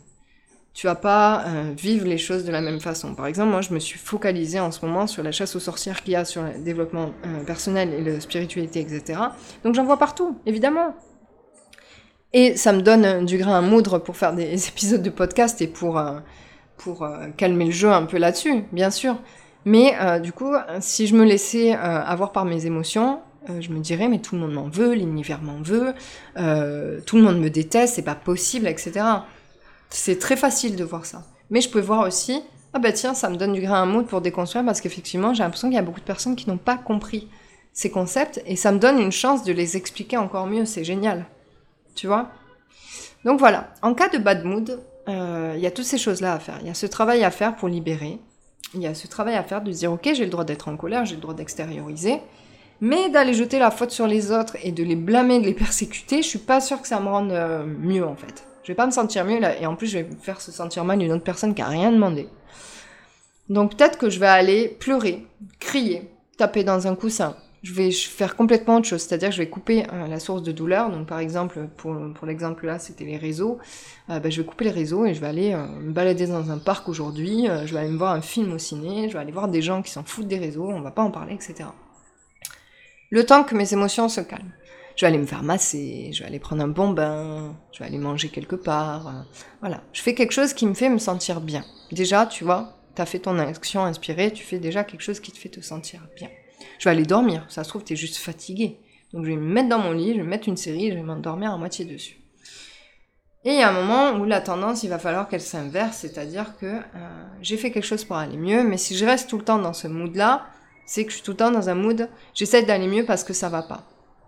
Tu 0.76 0.88
vas 0.88 0.96
pas 0.96 1.46
euh, 1.48 1.72
vivre 1.76 2.06
les 2.06 2.18
choses 2.18 2.44
de 2.44 2.52
la 2.52 2.62
même 2.62 2.82
façon. 2.82 3.16
Par 3.16 3.28
exemple, 3.28 3.50
moi, 3.50 3.62
je 3.62 3.74
me 3.74 3.80
suis 3.80 3.98
focalisée 3.98 4.60
en 4.60 4.72
ce 4.72 4.86
moment 4.86 5.08
sur 5.08 5.24
la 5.24 5.32
chasse 5.32 5.56
aux 5.56 5.60
sorcières 5.60 6.04
qu'il 6.04 6.14
y 6.14 6.16
a 6.18 6.26
sur 6.26 6.44
le 6.44 6.60
développement 6.60 7.14
euh, 7.26 7.44
personnel 7.46 7.94
et 7.94 8.04
la 8.04 8.20
spiritualité, 8.20 8.82
etc. 8.82 9.20
Donc 9.64 9.74
j'en 9.74 9.86
vois 9.86 9.98
partout, 9.98 10.38
évidemment. 10.46 10.94
Et 12.34 12.58
ça 12.58 12.74
me 12.74 12.82
donne 12.82 13.26
du 13.26 13.38
grain 13.38 13.58
à 13.58 13.62
moudre 13.62 14.00
pour 14.00 14.18
faire 14.18 14.34
des 14.34 14.68
épisodes 14.68 15.02
de 15.02 15.10
podcast 15.10 15.62
et 15.62 15.68
pour... 15.68 15.98
Euh, 15.98 16.20
pour 16.78 17.04
euh, 17.04 17.28
calmer 17.38 17.66
le 17.66 17.72
jeu 17.72 17.92
un 17.92 18.04
peu 18.06 18.18
là-dessus, 18.18 18.64
bien 18.72 18.92
sûr. 18.92 19.18
Mais 19.66 19.96
euh, 20.00 20.20
du 20.20 20.32
coup, 20.32 20.54
si 20.80 21.08
je 21.08 21.16
me 21.16 21.26
laissais 21.26 21.74
euh, 21.74 21.78
avoir 21.78 22.32
par 22.32 22.46
mes 22.46 22.66
émotions, 22.66 23.20
je 23.60 23.70
me 23.70 23.80
dirais 23.80 24.08
mais 24.08 24.20
tout 24.20 24.34
le 24.34 24.42
monde 24.42 24.54
m'en 24.54 24.70
veut, 24.70 24.94
l'univers 24.96 25.40
m'en 25.40 25.62
veut, 25.62 25.94
tout 27.06 27.16
le 27.16 27.22
monde 27.22 27.40
me 27.40 27.50
déteste, 27.50 27.96
c'est 27.96 28.02
pas 28.02 28.16
possible, 28.16 28.68
etc. 28.68 29.06
C'est 29.92 30.18
très 30.18 30.36
facile 30.36 30.76
de 30.76 30.84
voir 30.84 31.06
ça. 31.06 31.24
Mais 31.52 31.62
je 31.62 31.70
peux 31.70 31.80
voir 31.80 32.08
aussi, 32.08 32.42
ah 32.74 32.80
bah 32.80 32.92
tiens, 32.92 33.14
ça 33.14 33.30
me 33.30 33.36
donne 33.36 33.54
du 33.54 33.62
grain 33.62 33.84
à 33.84 33.86
moudre 33.86 34.08
pour 34.08 34.22
déconstruire 34.22 34.66
parce 34.66 34.82
qu'effectivement, 34.82 35.36
j'ai 35.36 35.44
l'impression 35.44 35.68
qu'il 35.68 35.76
y 35.76 35.80
a 35.80 35.84
beaucoup 35.84 36.00
de 36.00 36.06
personnes 36.06 36.36
qui 36.36 36.50
n'ont 36.50 36.58
pas 36.58 36.76
compris 36.76 37.28
ces 37.72 37.92
concepts 37.92 38.42
et 38.48 38.56
ça 38.56 38.72
me 38.72 38.80
donne 38.80 39.00
une 39.00 39.12
chance 39.12 39.44
de 39.44 39.54
les 39.54 39.78
expliquer 39.78 40.18
encore 40.18 40.48
mieux, 40.48 40.66
c'est 40.66 40.84
génial. 40.84 41.26
Tu 41.94 42.08
vois? 42.08 42.32
Donc 43.26 43.38
voilà, 43.38 43.74
en 43.84 43.94
cas 43.94 44.10
de 44.10 44.18
bad 44.18 44.44
mood, 44.44 44.80
il 45.08 45.60
y 45.60 45.68
a 45.68 45.72
toutes 45.72 45.86
ces 45.86 45.98
choses-là 45.98 46.34
à 46.34 46.40
faire. 46.40 46.58
Il 46.62 46.68
y 46.68 46.70
a 46.70 46.74
ce 46.74 46.86
travail 46.86 47.24
à 47.24 47.32
faire 47.32 47.56
pour 47.56 47.68
libérer. 47.68 48.20
Il 48.74 48.82
y 48.82 48.88
a 48.88 48.94
ce 48.94 49.08
travail 49.08 49.36
à 49.36 49.44
faire 49.44 49.62
de 49.62 49.72
dire, 49.72 49.92
ok, 49.92 50.10
j'ai 50.14 50.26
le 50.26 50.30
droit 50.30 50.44
d'être 50.44 50.68
en 50.68 50.76
colère, 50.78 51.06
j'ai 51.06 51.16
le 51.16 51.22
droit 51.22 51.34
d'extérioriser. 51.34 52.20
Mais 52.82 53.10
d'aller 53.10 53.34
jeter 53.34 53.58
la 53.60 53.72
faute 53.72 53.92
sur 53.92 54.08
les 54.08 54.32
autres 54.32 54.58
et 54.64 54.72
de 54.72 54.84
les 54.84 54.96
blâmer, 54.96 55.40
de 55.40 55.46
les 55.46 55.54
persécuter, 55.54 56.22
je 56.22 56.28
suis 56.28 56.40
pas 56.40 56.60
sûre 56.60 56.82
que 56.82 56.88
ça 56.88 57.00
me 57.00 57.08
rende 57.08 57.32
euh, 57.32 57.66
mieux 57.66 58.06
en 58.06 58.16
fait. 58.16 58.46
Je 58.64 58.68
vais 58.72 58.76
pas 58.76 58.86
me 58.86 58.92
sentir 58.92 59.24
mieux 59.26 59.40
là, 59.40 59.58
et 59.60 59.66
en 59.66 59.76
plus 59.76 59.88
je 59.88 60.00
vais 60.00 60.10
me 60.10 60.16
faire 60.16 60.42
se 60.42 60.52
sentir 60.52 60.84
mal 60.84 61.02
une 61.02 61.12
autre 61.12 61.24
personne 61.24 61.54
qui 61.54 61.62
a 61.62 61.68
rien 61.68 61.92
demandé. 61.92 62.28
Donc 63.48 63.78
peut-être 63.78 63.98
que 63.98 64.10
je 64.10 64.20
vais 64.20 64.28
aller 64.28 64.68
pleurer, 64.68 65.26
crier, 65.60 66.10
taper 66.38 66.64
dans 66.64 66.88
un 66.88 66.96
coussin, 66.96 67.36
je 67.66 67.74
vais 67.74 67.90
faire 67.90 68.36
complètement 68.36 68.76
autre 68.76 68.88
chose, 68.88 69.02
c'est-à-dire 69.02 69.30
que 69.30 69.36
je 69.36 69.42
vais 69.42 69.50
couper 69.50 69.88
euh, 69.92 70.06
la 70.08 70.20
source 70.20 70.44
de 70.44 70.52
douleur. 70.52 70.92
Donc 70.92 71.08
par 71.08 71.18
exemple, 71.18 71.68
pour, 71.78 71.98
pour 72.14 72.28
l'exemple 72.28 72.68
là, 72.68 72.78
c'était 72.78 73.06
les 73.06 73.18
réseaux. 73.18 73.58
Euh, 74.12 74.20
ben, 74.20 74.32
je 74.32 74.42
vais 74.42 74.48
couper 74.48 74.66
les 74.66 74.72
réseaux 74.72 75.08
et 75.08 75.16
je 75.16 75.20
vais 75.20 75.26
aller 75.26 75.52
euh, 75.52 75.66
me 75.66 75.92
balader 75.92 76.28
dans 76.28 76.52
un 76.52 76.60
parc 76.60 76.88
aujourd'hui. 76.88 77.48
je 77.66 77.74
vais 77.74 77.80
aller 77.80 77.90
me 77.90 77.98
voir 77.98 78.14
un 78.14 78.22
film 78.22 78.54
au 78.54 78.60
ciné. 78.60 79.10
Je 79.10 79.14
vais 79.14 79.20
aller 79.20 79.32
voir 79.32 79.48
des 79.48 79.64
gens 79.64 79.82
qui 79.82 79.90
s'en 79.90 80.04
foutent 80.04 80.28
des 80.28 80.38
réseaux. 80.38 80.70
On 80.70 80.82
va 80.82 80.92
pas 80.92 81.02
en 81.02 81.10
parler, 81.10 81.34
etc. 81.34 81.70
Le 83.10 83.26
temps 83.26 83.44
que 83.44 83.56
mes 83.56 83.74
émotions 83.74 84.10
se 84.10 84.22
calment. 84.22 84.52
Je 84.96 85.02
vais 85.02 85.08
aller 85.08 85.18
me 85.18 85.26
faire 85.26 85.44
masser, 85.44 86.12
je 86.14 86.22
vais 86.22 86.28
aller 86.28 86.40
prendre 86.40 86.64
un 86.64 86.70
bon 86.70 86.90
bain, 86.92 87.54
je 87.74 87.80
vais 87.80 87.86
aller 87.86 87.98
manger 87.98 88.30
quelque 88.30 88.56
part. 88.56 89.26
voilà, 89.60 89.82
je 89.92 90.02
fais 90.02 90.14
quelque 90.14 90.32
chose 90.32 90.54
qui 90.54 90.66
me 90.66 90.74
fait 90.74 90.88
me 90.88 91.00
sentir 91.00 91.42
bien. 91.42 91.66
Déjà, 91.92 92.26
tu 92.26 92.46
vois, 92.46 92.78
tu 92.96 93.02
as 93.02 93.06
fait 93.06 93.20
ton 93.20 93.38
action 93.38 93.84
inspirée, 93.84 94.32
tu 94.32 94.46
fais 94.46 94.60
déjà 94.60 94.86
quelque 94.86 95.02
chose 95.02 95.20
qui 95.20 95.34
te 95.34 95.38
fait 95.38 95.50
te 95.50 95.60
sentir 95.60 96.08
bien. 96.16 96.30
Je 96.80 96.86
vais 96.86 96.92
aller 96.92 97.06
dormir. 97.06 97.46
Ça 97.50 97.64
se 97.64 97.70
trouve, 97.70 97.84
t'es 97.84 97.96
juste 97.96 98.18
fatigué. 98.18 98.80
Donc 99.14 99.26
je 99.26 99.30
vais 99.30 99.38
me 99.38 99.54
mettre 99.54 99.70
dans 99.70 99.80
mon 99.80 99.92
lit, 99.92 100.14
je 100.14 100.18
vais 100.18 100.28
mettre 100.28 100.50
une 100.50 100.58
série, 100.58 100.92
je 100.92 100.96
vais 100.96 101.04
m'endormir 101.04 101.52
à 101.52 101.58
moitié 101.58 101.86
dessus. 101.86 102.18
Et 103.46 103.52
il 103.52 103.60
y 103.60 103.62
a 103.62 103.70
un 103.70 103.74
moment 103.74 104.20
où 104.20 104.26
la 104.26 104.42
tendance, 104.42 104.82
il 104.84 104.90
va 104.90 104.98
falloir 104.98 105.28
qu'elle 105.28 105.42
s'inverse, 105.42 105.98
c'est-à-dire 105.98 106.58
que 106.58 106.66
euh, 106.66 107.26
j'ai 107.42 107.58
fait 107.58 107.72
quelque 107.72 107.86
chose 107.86 108.04
pour 108.04 108.16
aller 108.18 108.38
mieux, 108.38 108.64
mais 108.64 108.78
si 108.78 108.98
je 108.98 109.06
reste 109.06 109.30
tout 109.30 109.38
le 109.38 109.44
temps 109.44 109.60
dans 109.60 109.74
ce 109.74 109.88
mood-là, 109.88 110.48
c'est 110.88 111.06
que 111.06 111.12
je 111.12 111.18
suis 111.18 111.24
tout 111.24 111.32
le 111.32 111.38
temps 111.38 111.52
dans 111.52 111.70
un 111.70 111.76
mood, 111.76 112.10
j'essaie 112.34 112.64
d'aller 112.64 112.88
mieux 112.88 113.06
parce 113.06 113.24
que 113.24 113.34
ça 113.34 113.48
va 113.50 113.62
pas. 113.62 113.84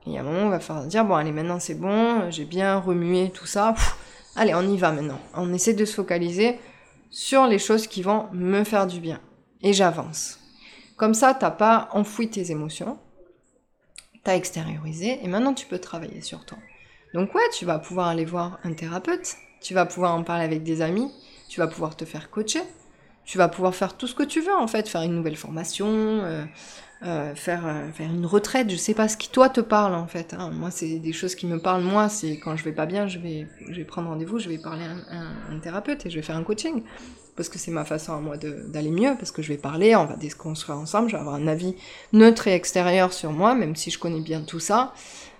Et 0.05 0.11
il 0.11 0.13
y 0.13 0.17
a 0.17 0.21
un 0.21 0.23
moment 0.23 0.43
où 0.43 0.45
il 0.45 0.51
va 0.51 0.59
falloir 0.59 0.85
dire, 0.85 1.03
bon 1.03 1.15
allez, 1.15 1.31
maintenant 1.31 1.59
c'est 1.59 1.73
bon, 1.73 2.29
j'ai 2.29 2.45
bien 2.45 2.77
remué 2.77 3.31
tout 3.33 3.47
ça, 3.47 3.73
allez, 4.35 4.53
on 4.53 4.61
y 4.61 4.77
va 4.77 4.91
maintenant. 4.91 5.19
On 5.33 5.51
essaie 5.51 5.73
de 5.73 5.83
se 5.83 5.95
focaliser 5.95 6.59
sur 7.09 7.47
les 7.47 7.59
choses 7.59 7.87
qui 7.87 8.03
vont 8.03 8.27
me 8.33 8.63
faire 8.63 8.85
du 8.85 8.99
bien. 8.99 9.19
Et 9.63 9.73
j'avance. 9.73 10.39
Comme 10.97 11.13
ça, 11.13 11.33
t'as 11.33 11.51
pas 11.51 11.89
enfoui 11.93 12.29
tes 12.29 12.51
émotions, 12.51 12.97
t'as 14.23 14.35
extériorisé, 14.35 15.19
et 15.23 15.27
maintenant 15.27 15.53
tu 15.53 15.67
peux 15.67 15.79
travailler 15.79 16.21
sur 16.21 16.43
toi. 16.43 16.57
Donc 17.13 17.33
ouais, 17.35 17.49
tu 17.53 17.65
vas 17.65 17.79
pouvoir 17.79 18.07
aller 18.07 18.25
voir 18.25 18.59
un 18.63 18.73
thérapeute, 18.73 19.35
tu 19.61 19.73
vas 19.73 19.85
pouvoir 19.85 20.15
en 20.15 20.23
parler 20.23 20.43
avec 20.43 20.63
des 20.63 20.81
amis, 20.81 21.11
tu 21.47 21.59
vas 21.59 21.67
pouvoir 21.67 21.95
te 21.95 22.03
faire 22.03 22.29
coacher, 22.29 22.63
tu 23.25 23.37
vas 23.37 23.47
pouvoir 23.47 23.75
faire 23.75 23.95
tout 23.95 24.07
ce 24.07 24.15
que 24.15 24.23
tu 24.23 24.41
veux 24.41 24.55
en 24.55 24.67
fait, 24.67 24.89
faire 24.89 25.03
une 25.03 25.15
nouvelle 25.15 25.35
formation, 25.35 25.87
euh, 25.87 26.45
euh, 27.03 27.35
faire, 27.35 27.67
euh, 27.67 27.91
faire 27.91 28.09
une 28.09 28.25
retraite, 28.25 28.71
je 28.71 28.75
sais 28.75 28.95
pas 28.95 29.07
ce 29.07 29.17
qui 29.17 29.29
toi 29.29 29.49
te 29.49 29.61
parle 29.61 29.93
en 29.93 30.07
fait. 30.07 30.33
Hein. 30.33 30.49
Moi, 30.51 30.71
c'est 30.71 30.97
des 30.97 31.13
choses 31.13 31.35
qui 31.35 31.45
me 31.45 31.59
parlent. 31.59 31.83
Moi, 31.83 32.09
c'est 32.09 32.39
quand 32.39 32.55
je 32.55 32.63
vais 32.63 32.71
pas 32.71 32.87
bien, 32.87 33.07
je 33.07 33.19
vais, 33.19 33.47
je 33.69 33.75
vais 33.75 33.83
prendre 33.83 34.09
rendez-vous, 34.09 34.39
je 34.39 34.49
vais 34.49 34.57
parler 34.57 34.83
à 34.83 35.53
un, 35.53 35.59
thérapeute 35.59 36.07
et 36.07 36.09
je 36.09 36.15
vais 36.15 36.23
faire 36.23 36.37
un 36.37 36.43
coaching 36.43 36.83
parce 37.37 37.47
que 37.47 37.57
c'est 37.57 37.71
ma 37.71 37.85
façon 37.85 38.13
à 38.13 38.19
moi 38.19 38.35
d'aller 38.35 38.91
mieux, 38.91 39.15
parce 39.17 39.31
que 39.31 39.41
je 39.41 39.47
vais 39.47 39.57
parler, 39.57 39.95
on 39.95 40.05
va 40.05 40.15
déconstruire 40.15 40.77
ensemble, 40.77 41.07
je 41.09 41.15
vais 41.15 41.21
avoir 41.21 41.35
un 41.35 41.47
avis 41.47 41.75
neutre 42.11 42.47
et 42.47 42.53
extérieur 42.53 43.13
sur 43.13 43.31
moi, 43.31 43.55
même 43.55 43.75
si 43.75 43.91
je 43.91 43.99
connais 43.99 44.19
bien 44.19 44.41
tout 44.41 44.59
ça. 44.59 44.93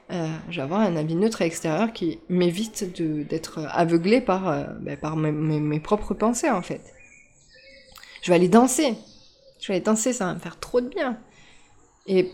Euh, 0.10 0.34
je 0.50 0.62
avoir 0.62 0.80
un 0.80 0.96
avis 0.96 1.16
neutre 1.16 1.42
et 1.42 1.46
extérieur 1.46 1.92
qui 1.92 2.20
m'évite 2.30 2.86
d'être 3.28 3.60
aveuglé 3.72 4.22
par, 4.22 4.68
ben, 4.80 4.96
par 4.96 5.18
mes, 5.18 5.32
mes 5.32 5.80
propres 5.82 6.14
pensées 6.14 6.50
en 6.50 6.62
fait. 6.62 6.82
Je 8.22 8.32
vais 8.32 8.36
aller 8.36 8.48
danser 8.48 8.96
Je 9.60 9.68
vais 9.68 9.76
aller 9.76 9.84
danser, 9.84 10.14
ça 10.14 10.28
va 10.28 10.34
me 10.36 10.40
faire 10.40 10.60
trop 10.60 10.80
de 10.80 10.88
bien. 10.88 11.18
Et 12.06 12.32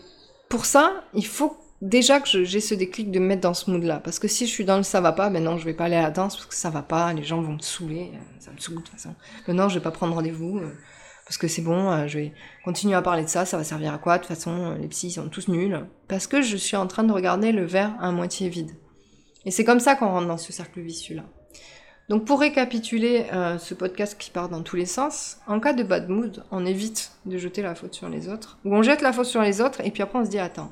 pour 0.48 0.66
ça, 0.66 1.04
il 1.14 1.26
faut 1.26 1.56
déjà 1.84 2.18
que 2.18 2.44
j'ai 2.44 2.60
ce 2.60 2.74
déclic 2.74 3.10
de 3.10 3.18
me 3.18 3.26
mettre 3.26 3.42
dans 3.42 3.54
ce 3.54 3.70
mood-là. 3.70 4.00
Parce 4.02 4.18
que 4.18 4.26
si 4.26 4.46
je 4.46 4.50
suis 4.50 4.64
dans 4.64 4.78
le 4.78 4.82
ça 4.82 5.00
va 5.00 5.12
pas, 5.12 5.30
non, 5.30 5.58
je 5.58 5.64
vais 5.64 5.74
pas 5.74 5.84
aller 5.84 5.96
à 5.96 6.02
la 6.02 6.10
danse 6.10 6.34
parce 6.34 6.46
que 6.46 6.54
ça 6.54 6.70
va 6.70 6.82
pas, 6.82 7.12
les 7.12 7.22
gens 7.22 7.40
vont 7.40 7.52
me 7.52 7.60
saouler, 7.60 8.12
ça 8.40 8.50
me 8.50 8.58
saoule 8.58 8.76
de 8.76 8.80
toute 8.80 8.90
façon. 8.90 9.14
non, 9.48 9.68
je 9.68 9.74
vais 9.74 9.82
pas 9.82 9.90
prendre 9.90 10.14
rendez-vous 10.14 10.58
euh, 10.58 10.72
parce 11.26 11.36
que 11.36 11.46
c'est 11.46 11.62
bon, 11.62 11.90
euh, 11.90 12.06
je 12.06 12.18
vais 12.18 12.32
continuer 12.64 12.94
à 12.94 13.02
parler 13.02 13.22
de 13.22 13.28
ça, 13.28 13.44
ça 13.44 13.58
va 13.58 13.64
servir 13.64 13.92
à 13.92 13.98
quoi? 13.98 14.16
De 14.16 14.24
toute 14.24 14.34
façon, 14.34 14.72
euh, 14.72 14.78
les 14.78 14.88
psys 14.88 15.12
sont 15.12 15.28
tous 15.28 15.48
nuls. 15.48 15.78
Parce 16.08 16.26
que 16.26 16.40
je 16.40 16.56
suis 16.56 16.76
en 16.76 16.86
train 16.86 17.04
de 17.04 17.12
regarder 17.12 17.52
le 17.52 17.64
verre 17.64 17.94
à 18.00 18.10
moitié 18.12 18.48
vide. 18.48 18.70
Et 19.44 19.50
c'est 19.50 19.64
comme 19.64 19.80
ça 19.80 19.94
qu'on 19.94 20.08
rentre 20.08 20.26
dans 20.26 20.38
ce 20.38 20.52
cercle 20.52 20.80
vicieux-là. 20.80 21.24
Donc 22.08 22.26
pour 22.26 22.40
récapituler 22.40 23.24
ce 23.58 23.72
podcast 23.72 24.18
qui 24.18 24.30
part 24.30 24.50
dans 24.50 24.62
tous 24.62 24.76
les 24.76 24.84
sens, 24.84 25.38
en 25.46 25.58
cas 25.58 25.72
de 25.72 25.82
bad 25.82 26.10
mood, 26.10 26.44
on 26.50 26.66
évite 26.66 27.12
de 27.24 27.38
jeter 27.38 27.62
la 27.62 27.74
faute 27.74 27.94
sur 27.94 28.10
les 28.10 28.28
autres, 28.28 28.58
ou 28.66 28.76
on 28.76 28.82
jette 28.82 29.00
la 29.00 29.10
faute 29.10 29.24
sur 29.24 29.40
les 29.40 29.62
autres, 29.62 29.80
et 29.82 29.90
puis 29.90 30.02
après 30.02 30.18
on 30.18 30.24
se 30.26 30.28
dit 30.28 30.38
attends, 30.38 30.70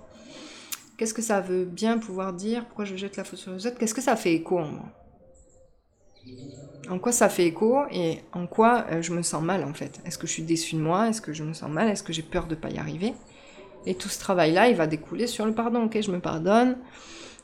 Qu'est-ce 1.03 1.15
que 1.15 1.21
ça 1.21 1.41
veut 1.41 1.65
bien 1.65 1.99
pouvoir 1.99 2.33
dire? 2.33 2.65
Pourquoi 2.65 2.85
je 2.85 2.95
jette 2.95 3.17
la 3.17 3.25
faute 3.25 3.41
sur 3.41 3.53
les 3.53 3.67
autres? 3.67 3.77
Qu'est-ce 3.77 3.93
que 3.93 4.01
ça 4.01 4.15
fait 4.15 4.35
écho 4.35 4.57
en 4.61 4.69
moi? 4.69 4.85
En 6.89 7.01
quoi 7.01 7.11
ça 7.11 7.29
fait 7.29 7.45
écho 7.45 7.81
et 7.91 8.21
en 8.33 8.47
quoi 8.47 8.87
euh, 8.89 9.03
je 9.03 9.13
me 9.13 9.23
sens 9.23 9.43
mal 9.43 9.65
en 9.65 9.75
fait? 9.75 10.01
Est-ce 10.05 10.17
que 10.17 10.29
je 10.29 10.33
suis 10.33 10.45
déçue 10.45 10.77
de 10.77 10.81
moi? 10.81 11.09
Est-ce 11.09 11.21
que 11.21 11.33
je 11.33 11.43
me 11.43 11.55
sens 11.55 11.69
mal? 11.69 11.89
Est-ce 11.89 12.05
que 12.05 12.13
j'ai 12.13 12.23
peur 12.23 12.47
de 12.47 12.55
ne 12.55 12.61
pas 12.61 12.71
y 12.71 12.79
arriver? 12.79 13.15
Et 13.85 13.97
tout 13.97 14.09
ce 14.09 14.21
travail-là, 14.21 14.69
il 14.69 14.77
va 14.77 14.87
découler 14.87 15.27
sur 15.27 15.45
le 15.45 15.53
pardon. 15.53 15.87
Ok, 15.87 16.01
je 16.01 16.13
me 16.13 16.21
pardonne, 16.21 16.77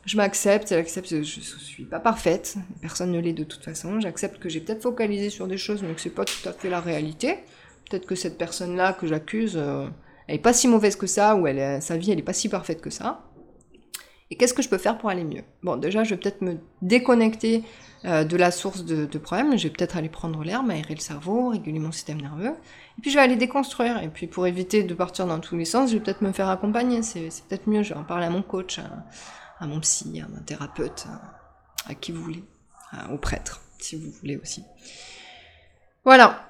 je 0.06 0.16
m'accepte, 0.16 0.68
j'accepte 0.68 1.10
que 1.10 1.24
je 1.24 1.40
ne 1.40 1.44
suis 1.44 1.84
pas 1.84 1.98
parfaite, 1.98 2.58
personne 2.80 3.10
ne 3.10 3.18
l'est 3.18 3.32
de 3.32 3.42
toute 3.42 3.64
façon, 3.64 3.98
j'accepte 3.98 4.38
que 4.38 4.48
j'ai 4.48 4.60
peut-être 4.60 4.82
focalisé 4.82 5.30
sur 5.30 5.48
des 5.48 5.58
choses 5.58 5.82
mais 5.82 5.94
que 5.94 6.00
c'est 6.00 6.10
pas 6.10 6.24
tout 6.24 6.48
à 6.48 6.52
fait 6.52 6.70
la 6.70 6.78
réalité. 6.78 7.38
Peut-être 7.90 8.06
que 8.06 8.14
cette 8.14 8.38
personne-là 8.38 8.92
que 8.92 9.08
j'accuse, 9.08 9.56
euh, 9.56 9.88
elle 10.28 10.36
est 10.36 10.38
pas 10.38 10.52
si 10.52 10.68
mauvaise 10.68 10.94
que 10.94 11.08
ça, 11.08 11.34
ou 11.34 11.48
elle, 11.48 11.82
sa 11.82 11.96
vie 11.96 12.12
elle 12.12 12.20
est 12.20 12.22
pas 12.22 12.32
si 12.32 12.48
parfaite 12.48 12.80
que 12.80 12.90
ça. 12.90 13.24
Et 14.30 14.36
qu'est-ce 14.36 14.52
que 14.52 14.62
je 14.62 14.68
peux 14.68 14.78
faire 14.78 14.98
pour 14.98 15.08
aller 15.08 15.24
mieux? 15.24 15.42
Bon, 15.62 15.76
déjà, 15.76 16.04
je 16.04 16.10
vais 16.10 16.20
peut-être 16.20 16.42
me 16.42 16.58
déconnecter 16.82 17.64
euh, 18.04 18.24
de 18.24 18.36
la 18.36 18.50
source 18.50 18.84
de, 18.84 19.06
de 19.06 19.18
problème. 19.18 19.56
Je 19.56 19.64
vais 19.64 19.72
peut-être 19.72 19.96
aller 19.96 20.10
prendre 20.10 20.44
l'air, 20.44 20.62
m'aérer 20.62 20.94
le 20.94 21.00
cerveau, 21.00 21.48
réguler 21.48 21.78
mon 21.78 21.92
système 21.92 22.20
nerveux. 22.20 22.54
Et 22.98 23.00
puis, 23.00 23.10
je 23.10 23.16
vais 23.16 23.22
aller 23.22 23.36
déconstruire. 23.36 24.02
Et 24.02 24.08
puis, 24.08 24.26
pour 24.26 24.46
éviter 24.46 24.82
de 24.82 24.94
partir 24.94 25.26
dans 25.26 25.40
tous 25.40 25.56
les 25.56 25.64
sens, 25.64 25.90
je 25.90 25.96
vais 25.96 26.02
peut-être 26.02 26.20
me 26.20 26.32
faire 26.32 26.50
accompagner. 26.50 27.02
C'est 27.02 27.30
peut-être 27.48 27.68
mieux. 27.68 27.82
Je 27.82 27.94
vais 27.94 28.00
en 28.00 28.04
parler 28.04 28.26
à 28.26 28.30
mon 28.30 28.42
coach, 28.42 28.78
à, 29.60 29.66
mon 29.66 29.80
psy, 29.80 30.20
à 30.20 30.28
mon 30.28 30.42
thérapeute, 30.42 31.06
à, 31.88 31.94
qui 31.94 32.12
vous 32.12 32.22
voulez, 32.22 32.44
au 33.10 33.16
prêtre, 33.16 33.62
si 33.78 33.96
vous 33.96 34.10
voulez 34.20 34.36
aussi. 34.36 34.62
Voilà. 36.04 36.44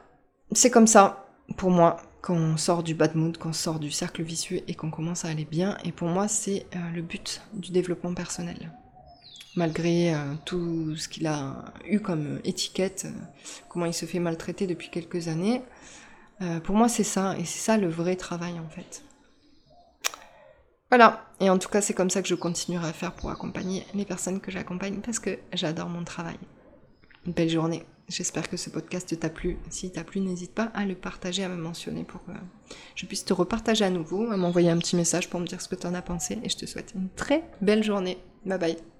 C'est 0.53 0.71
comme 0.71 0.87
ça, 0.88 1.29
pour 1.57 1.71
moi, 1.71 1.99
qu'on 2.22 2.57
sort 2.57 2.83
du 2.83 2.94
bad 2.94 3.14
mood, 3.14 3.38
qu'on 3.38 3.52
sort 3.52 3.78
du 3.78 3.90
cercle 3.90 4.22
vicieux 4.22 4.61
et 4.66 4.74
qu'on 4.74 4.90
commence 4.90 5.24
à 5.24 5.28
aller 5.28 5.44
bien. 5.44 5.78
Et 5.85 5.92
pour 5.92 6.09
moi, 6.09 6.28
c'est 6.28 6.66
euh, 6.74 6.78
le 6.94 7.02
but 7.02 7.42
du 7.52 7.70
développement 7.70 8.14
personnel. 8.14 8.72
Malgré 9.57 10.14
euh, 10.14 10.35
tout 10.44 10.96
ce 10.96 11.09
qu'il 11.09 11.26
a 11.26 11.64
eu 11.87 12.00
comme 12.00 12.40
étiquette, 12.44 13.07
euh, 13.07 13.20
comment 13.68 13.87
il 13.87 13.94
se 13.94 14.07
fait 14.07 14.18
maltraiter 14.18 14.66
depuis 14.66 14.90
quelques 14.90 15.28
années, 15.28 15.62
pour 16.62 16.76
moi 16.76 16.88
c'est 16.88 17.02
ça, 17.02 17.37
et 17.37 17.44
c'est 17.44 17.59
ça 17.59 17.76
le 17.76 17.88
vrai 17.88 18.14
travail 18.14 18.61
en 18.61 18.68
fait. 18.68 19.02
Voilà, 20.88 21.26
et 21.40 21.50
en 21.50 21.59
tout 21.59 21.68
cas 21.68 21.81
c'est 21.81 21.94
comme 21.94 22.11
ça 22.11 22.22
que 22.22 22.28
je 22.28 22.37
continuerai 22.37 22.87
à 22.87 22.92
faire 22.92 23.12
pour 23.12 23.28
accompagner 23.33 23.85
les 23.92 24.04
personnes 24.04 24.40
que 24.40 24.52
j'accompagne 24.52 25.00
parce 25.00 25.18
que 25.18 25.37
j'adore 25.52 25.88
mon 25.88 26.04
travail. 26.04 26.38
Une 27.26 27.33
belle 27.33 27.48
journée. 27.48 27.85
J'espère 28.09 28.49
que 28.49 28.57
ce 28.57 28.71
podcast 28.71 29.18
t'a 29.21 29.29
plu. 29.29 29.59
S'il 29.68 29.92
t'a 29.92 30.03
plu, 30.03 30.21
n'hésite 30.21 30.55
pas 30.55 30.71
à 30.75 30.87
le 30.87 30.94
partager, 30.94 31.44
à 31.44 31.49
me 31.49 31.57
mentionner 31.57 32.05
pour 32.05 32.25
que 32.25 32.33
je 32.94 33.05
puisse 33.05 33.25
te 33.25 33.35
repartager 33.35 33.85
à 33.85 33.90
nouveau, 33.90 34.31
à 34.31 34.37
m'envoyer 34.37 34.71
un 34.71 34.79
petit 34.79 34.97
message 34.97 35.29
pour 35.29 35.40
me 35.40 35.47
dire 35.47 35.61
ce 35.61 35.68
que 35.68 35.75
tu 35.75 35.87
en 35.87 35.94
as 35.94 36.03
pensé. 36.03 36.38
Et 36.42 36.49
je 36.49 36.57
te 36.57 36.66
souhaite 36.66 36.92
une 36.94 37.11
très 37.11 37.44
belle 37.61 37.85
journée. 37.85 38.18
Bye 38.47 38.59
bye. 38.59 38.98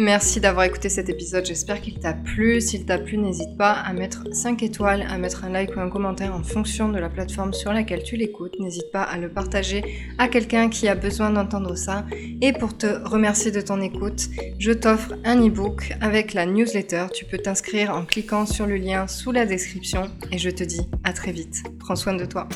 Merci 0.00 0.38
d'avoir 0.38 0.64
écouté 0.64 0.88
cet 0.88 1.08
épisode, 1.08 1.44
j'espère 1.44 1.80
qu'il 1.80 1.98
t'a 1.98 2.12
plu. 2.12 2.60
S'il 2.60 2.86
t'a 2.86 2.98
plu, 2.98 3.18
n'hésite 3.18 3.56
pas 3.58 3.72
à 3.72 3.92
mettre 3.92 4.32
5 4.32 4.62
étoiles, 4.62 5.04
à 5.10 5.18
mettre 5.18 5.44
un 5.44 5.48
like 5.48 5.74
ou 5.74 5.80
un 5.80 5.90
commentaire 5.90 6.32
en 6.36 6.44
fonction 6.44 6.88
de 6.88 7.00
la 7.00 7.08
plateforme 7.08 7.52
sur 7.52 7.72
laquelle 7.72 8.04
tu 8.04 8.16
l'écoutes. 8.16 8.60
N'hésite 8.60 8.92
pas 8.92 9.02
à 9.02 9.18
le 9.18 9.28
partager 9.28 9.82
à 10.16 10.28
quelqu'un 10.28 10.68
qui 10.68 10.86
a 10.86 10.94
besoin 10.94 11.30
d'entendre 11.30 11.74
ça. 11.74 12.06
Et 12.40 12.52
pour 12.52 12.78
te 12.78 12.86
remercier 13.08 13.50
de 13.50 13.60
ton 13.60 13.80
écoute, 13.80 14.28
je 14.60 14.70
t'offre 14.70 15.14
un 15.24 15.44
e-book 15.44 15.92
avec 16.00 16.32
la 16.32 16.46
newsletter. 16.46 17.06
Tu 17.12 17.24
peux 17.24 17.38
t'inscrire 17.38 17.92
en 17.92 18.04
cliquant 18.04 18.46
sur 18.46 18.66
le 18.66 18.76
lien 18.76 19.08
sous 19.08 19.32
la 19.32 19.46
description 19.46 20.12
et 20.30 20.38
je 20.38 20.50
te 20.50 20.62
dis 20.62 20.88
à 21.02 21.12
très 21.12 21.32
vite. 21.32 21.64
Prends 21.80 21.96
soin 21.96 22.14
de 22.14 22.24
toi. 22.24 22.48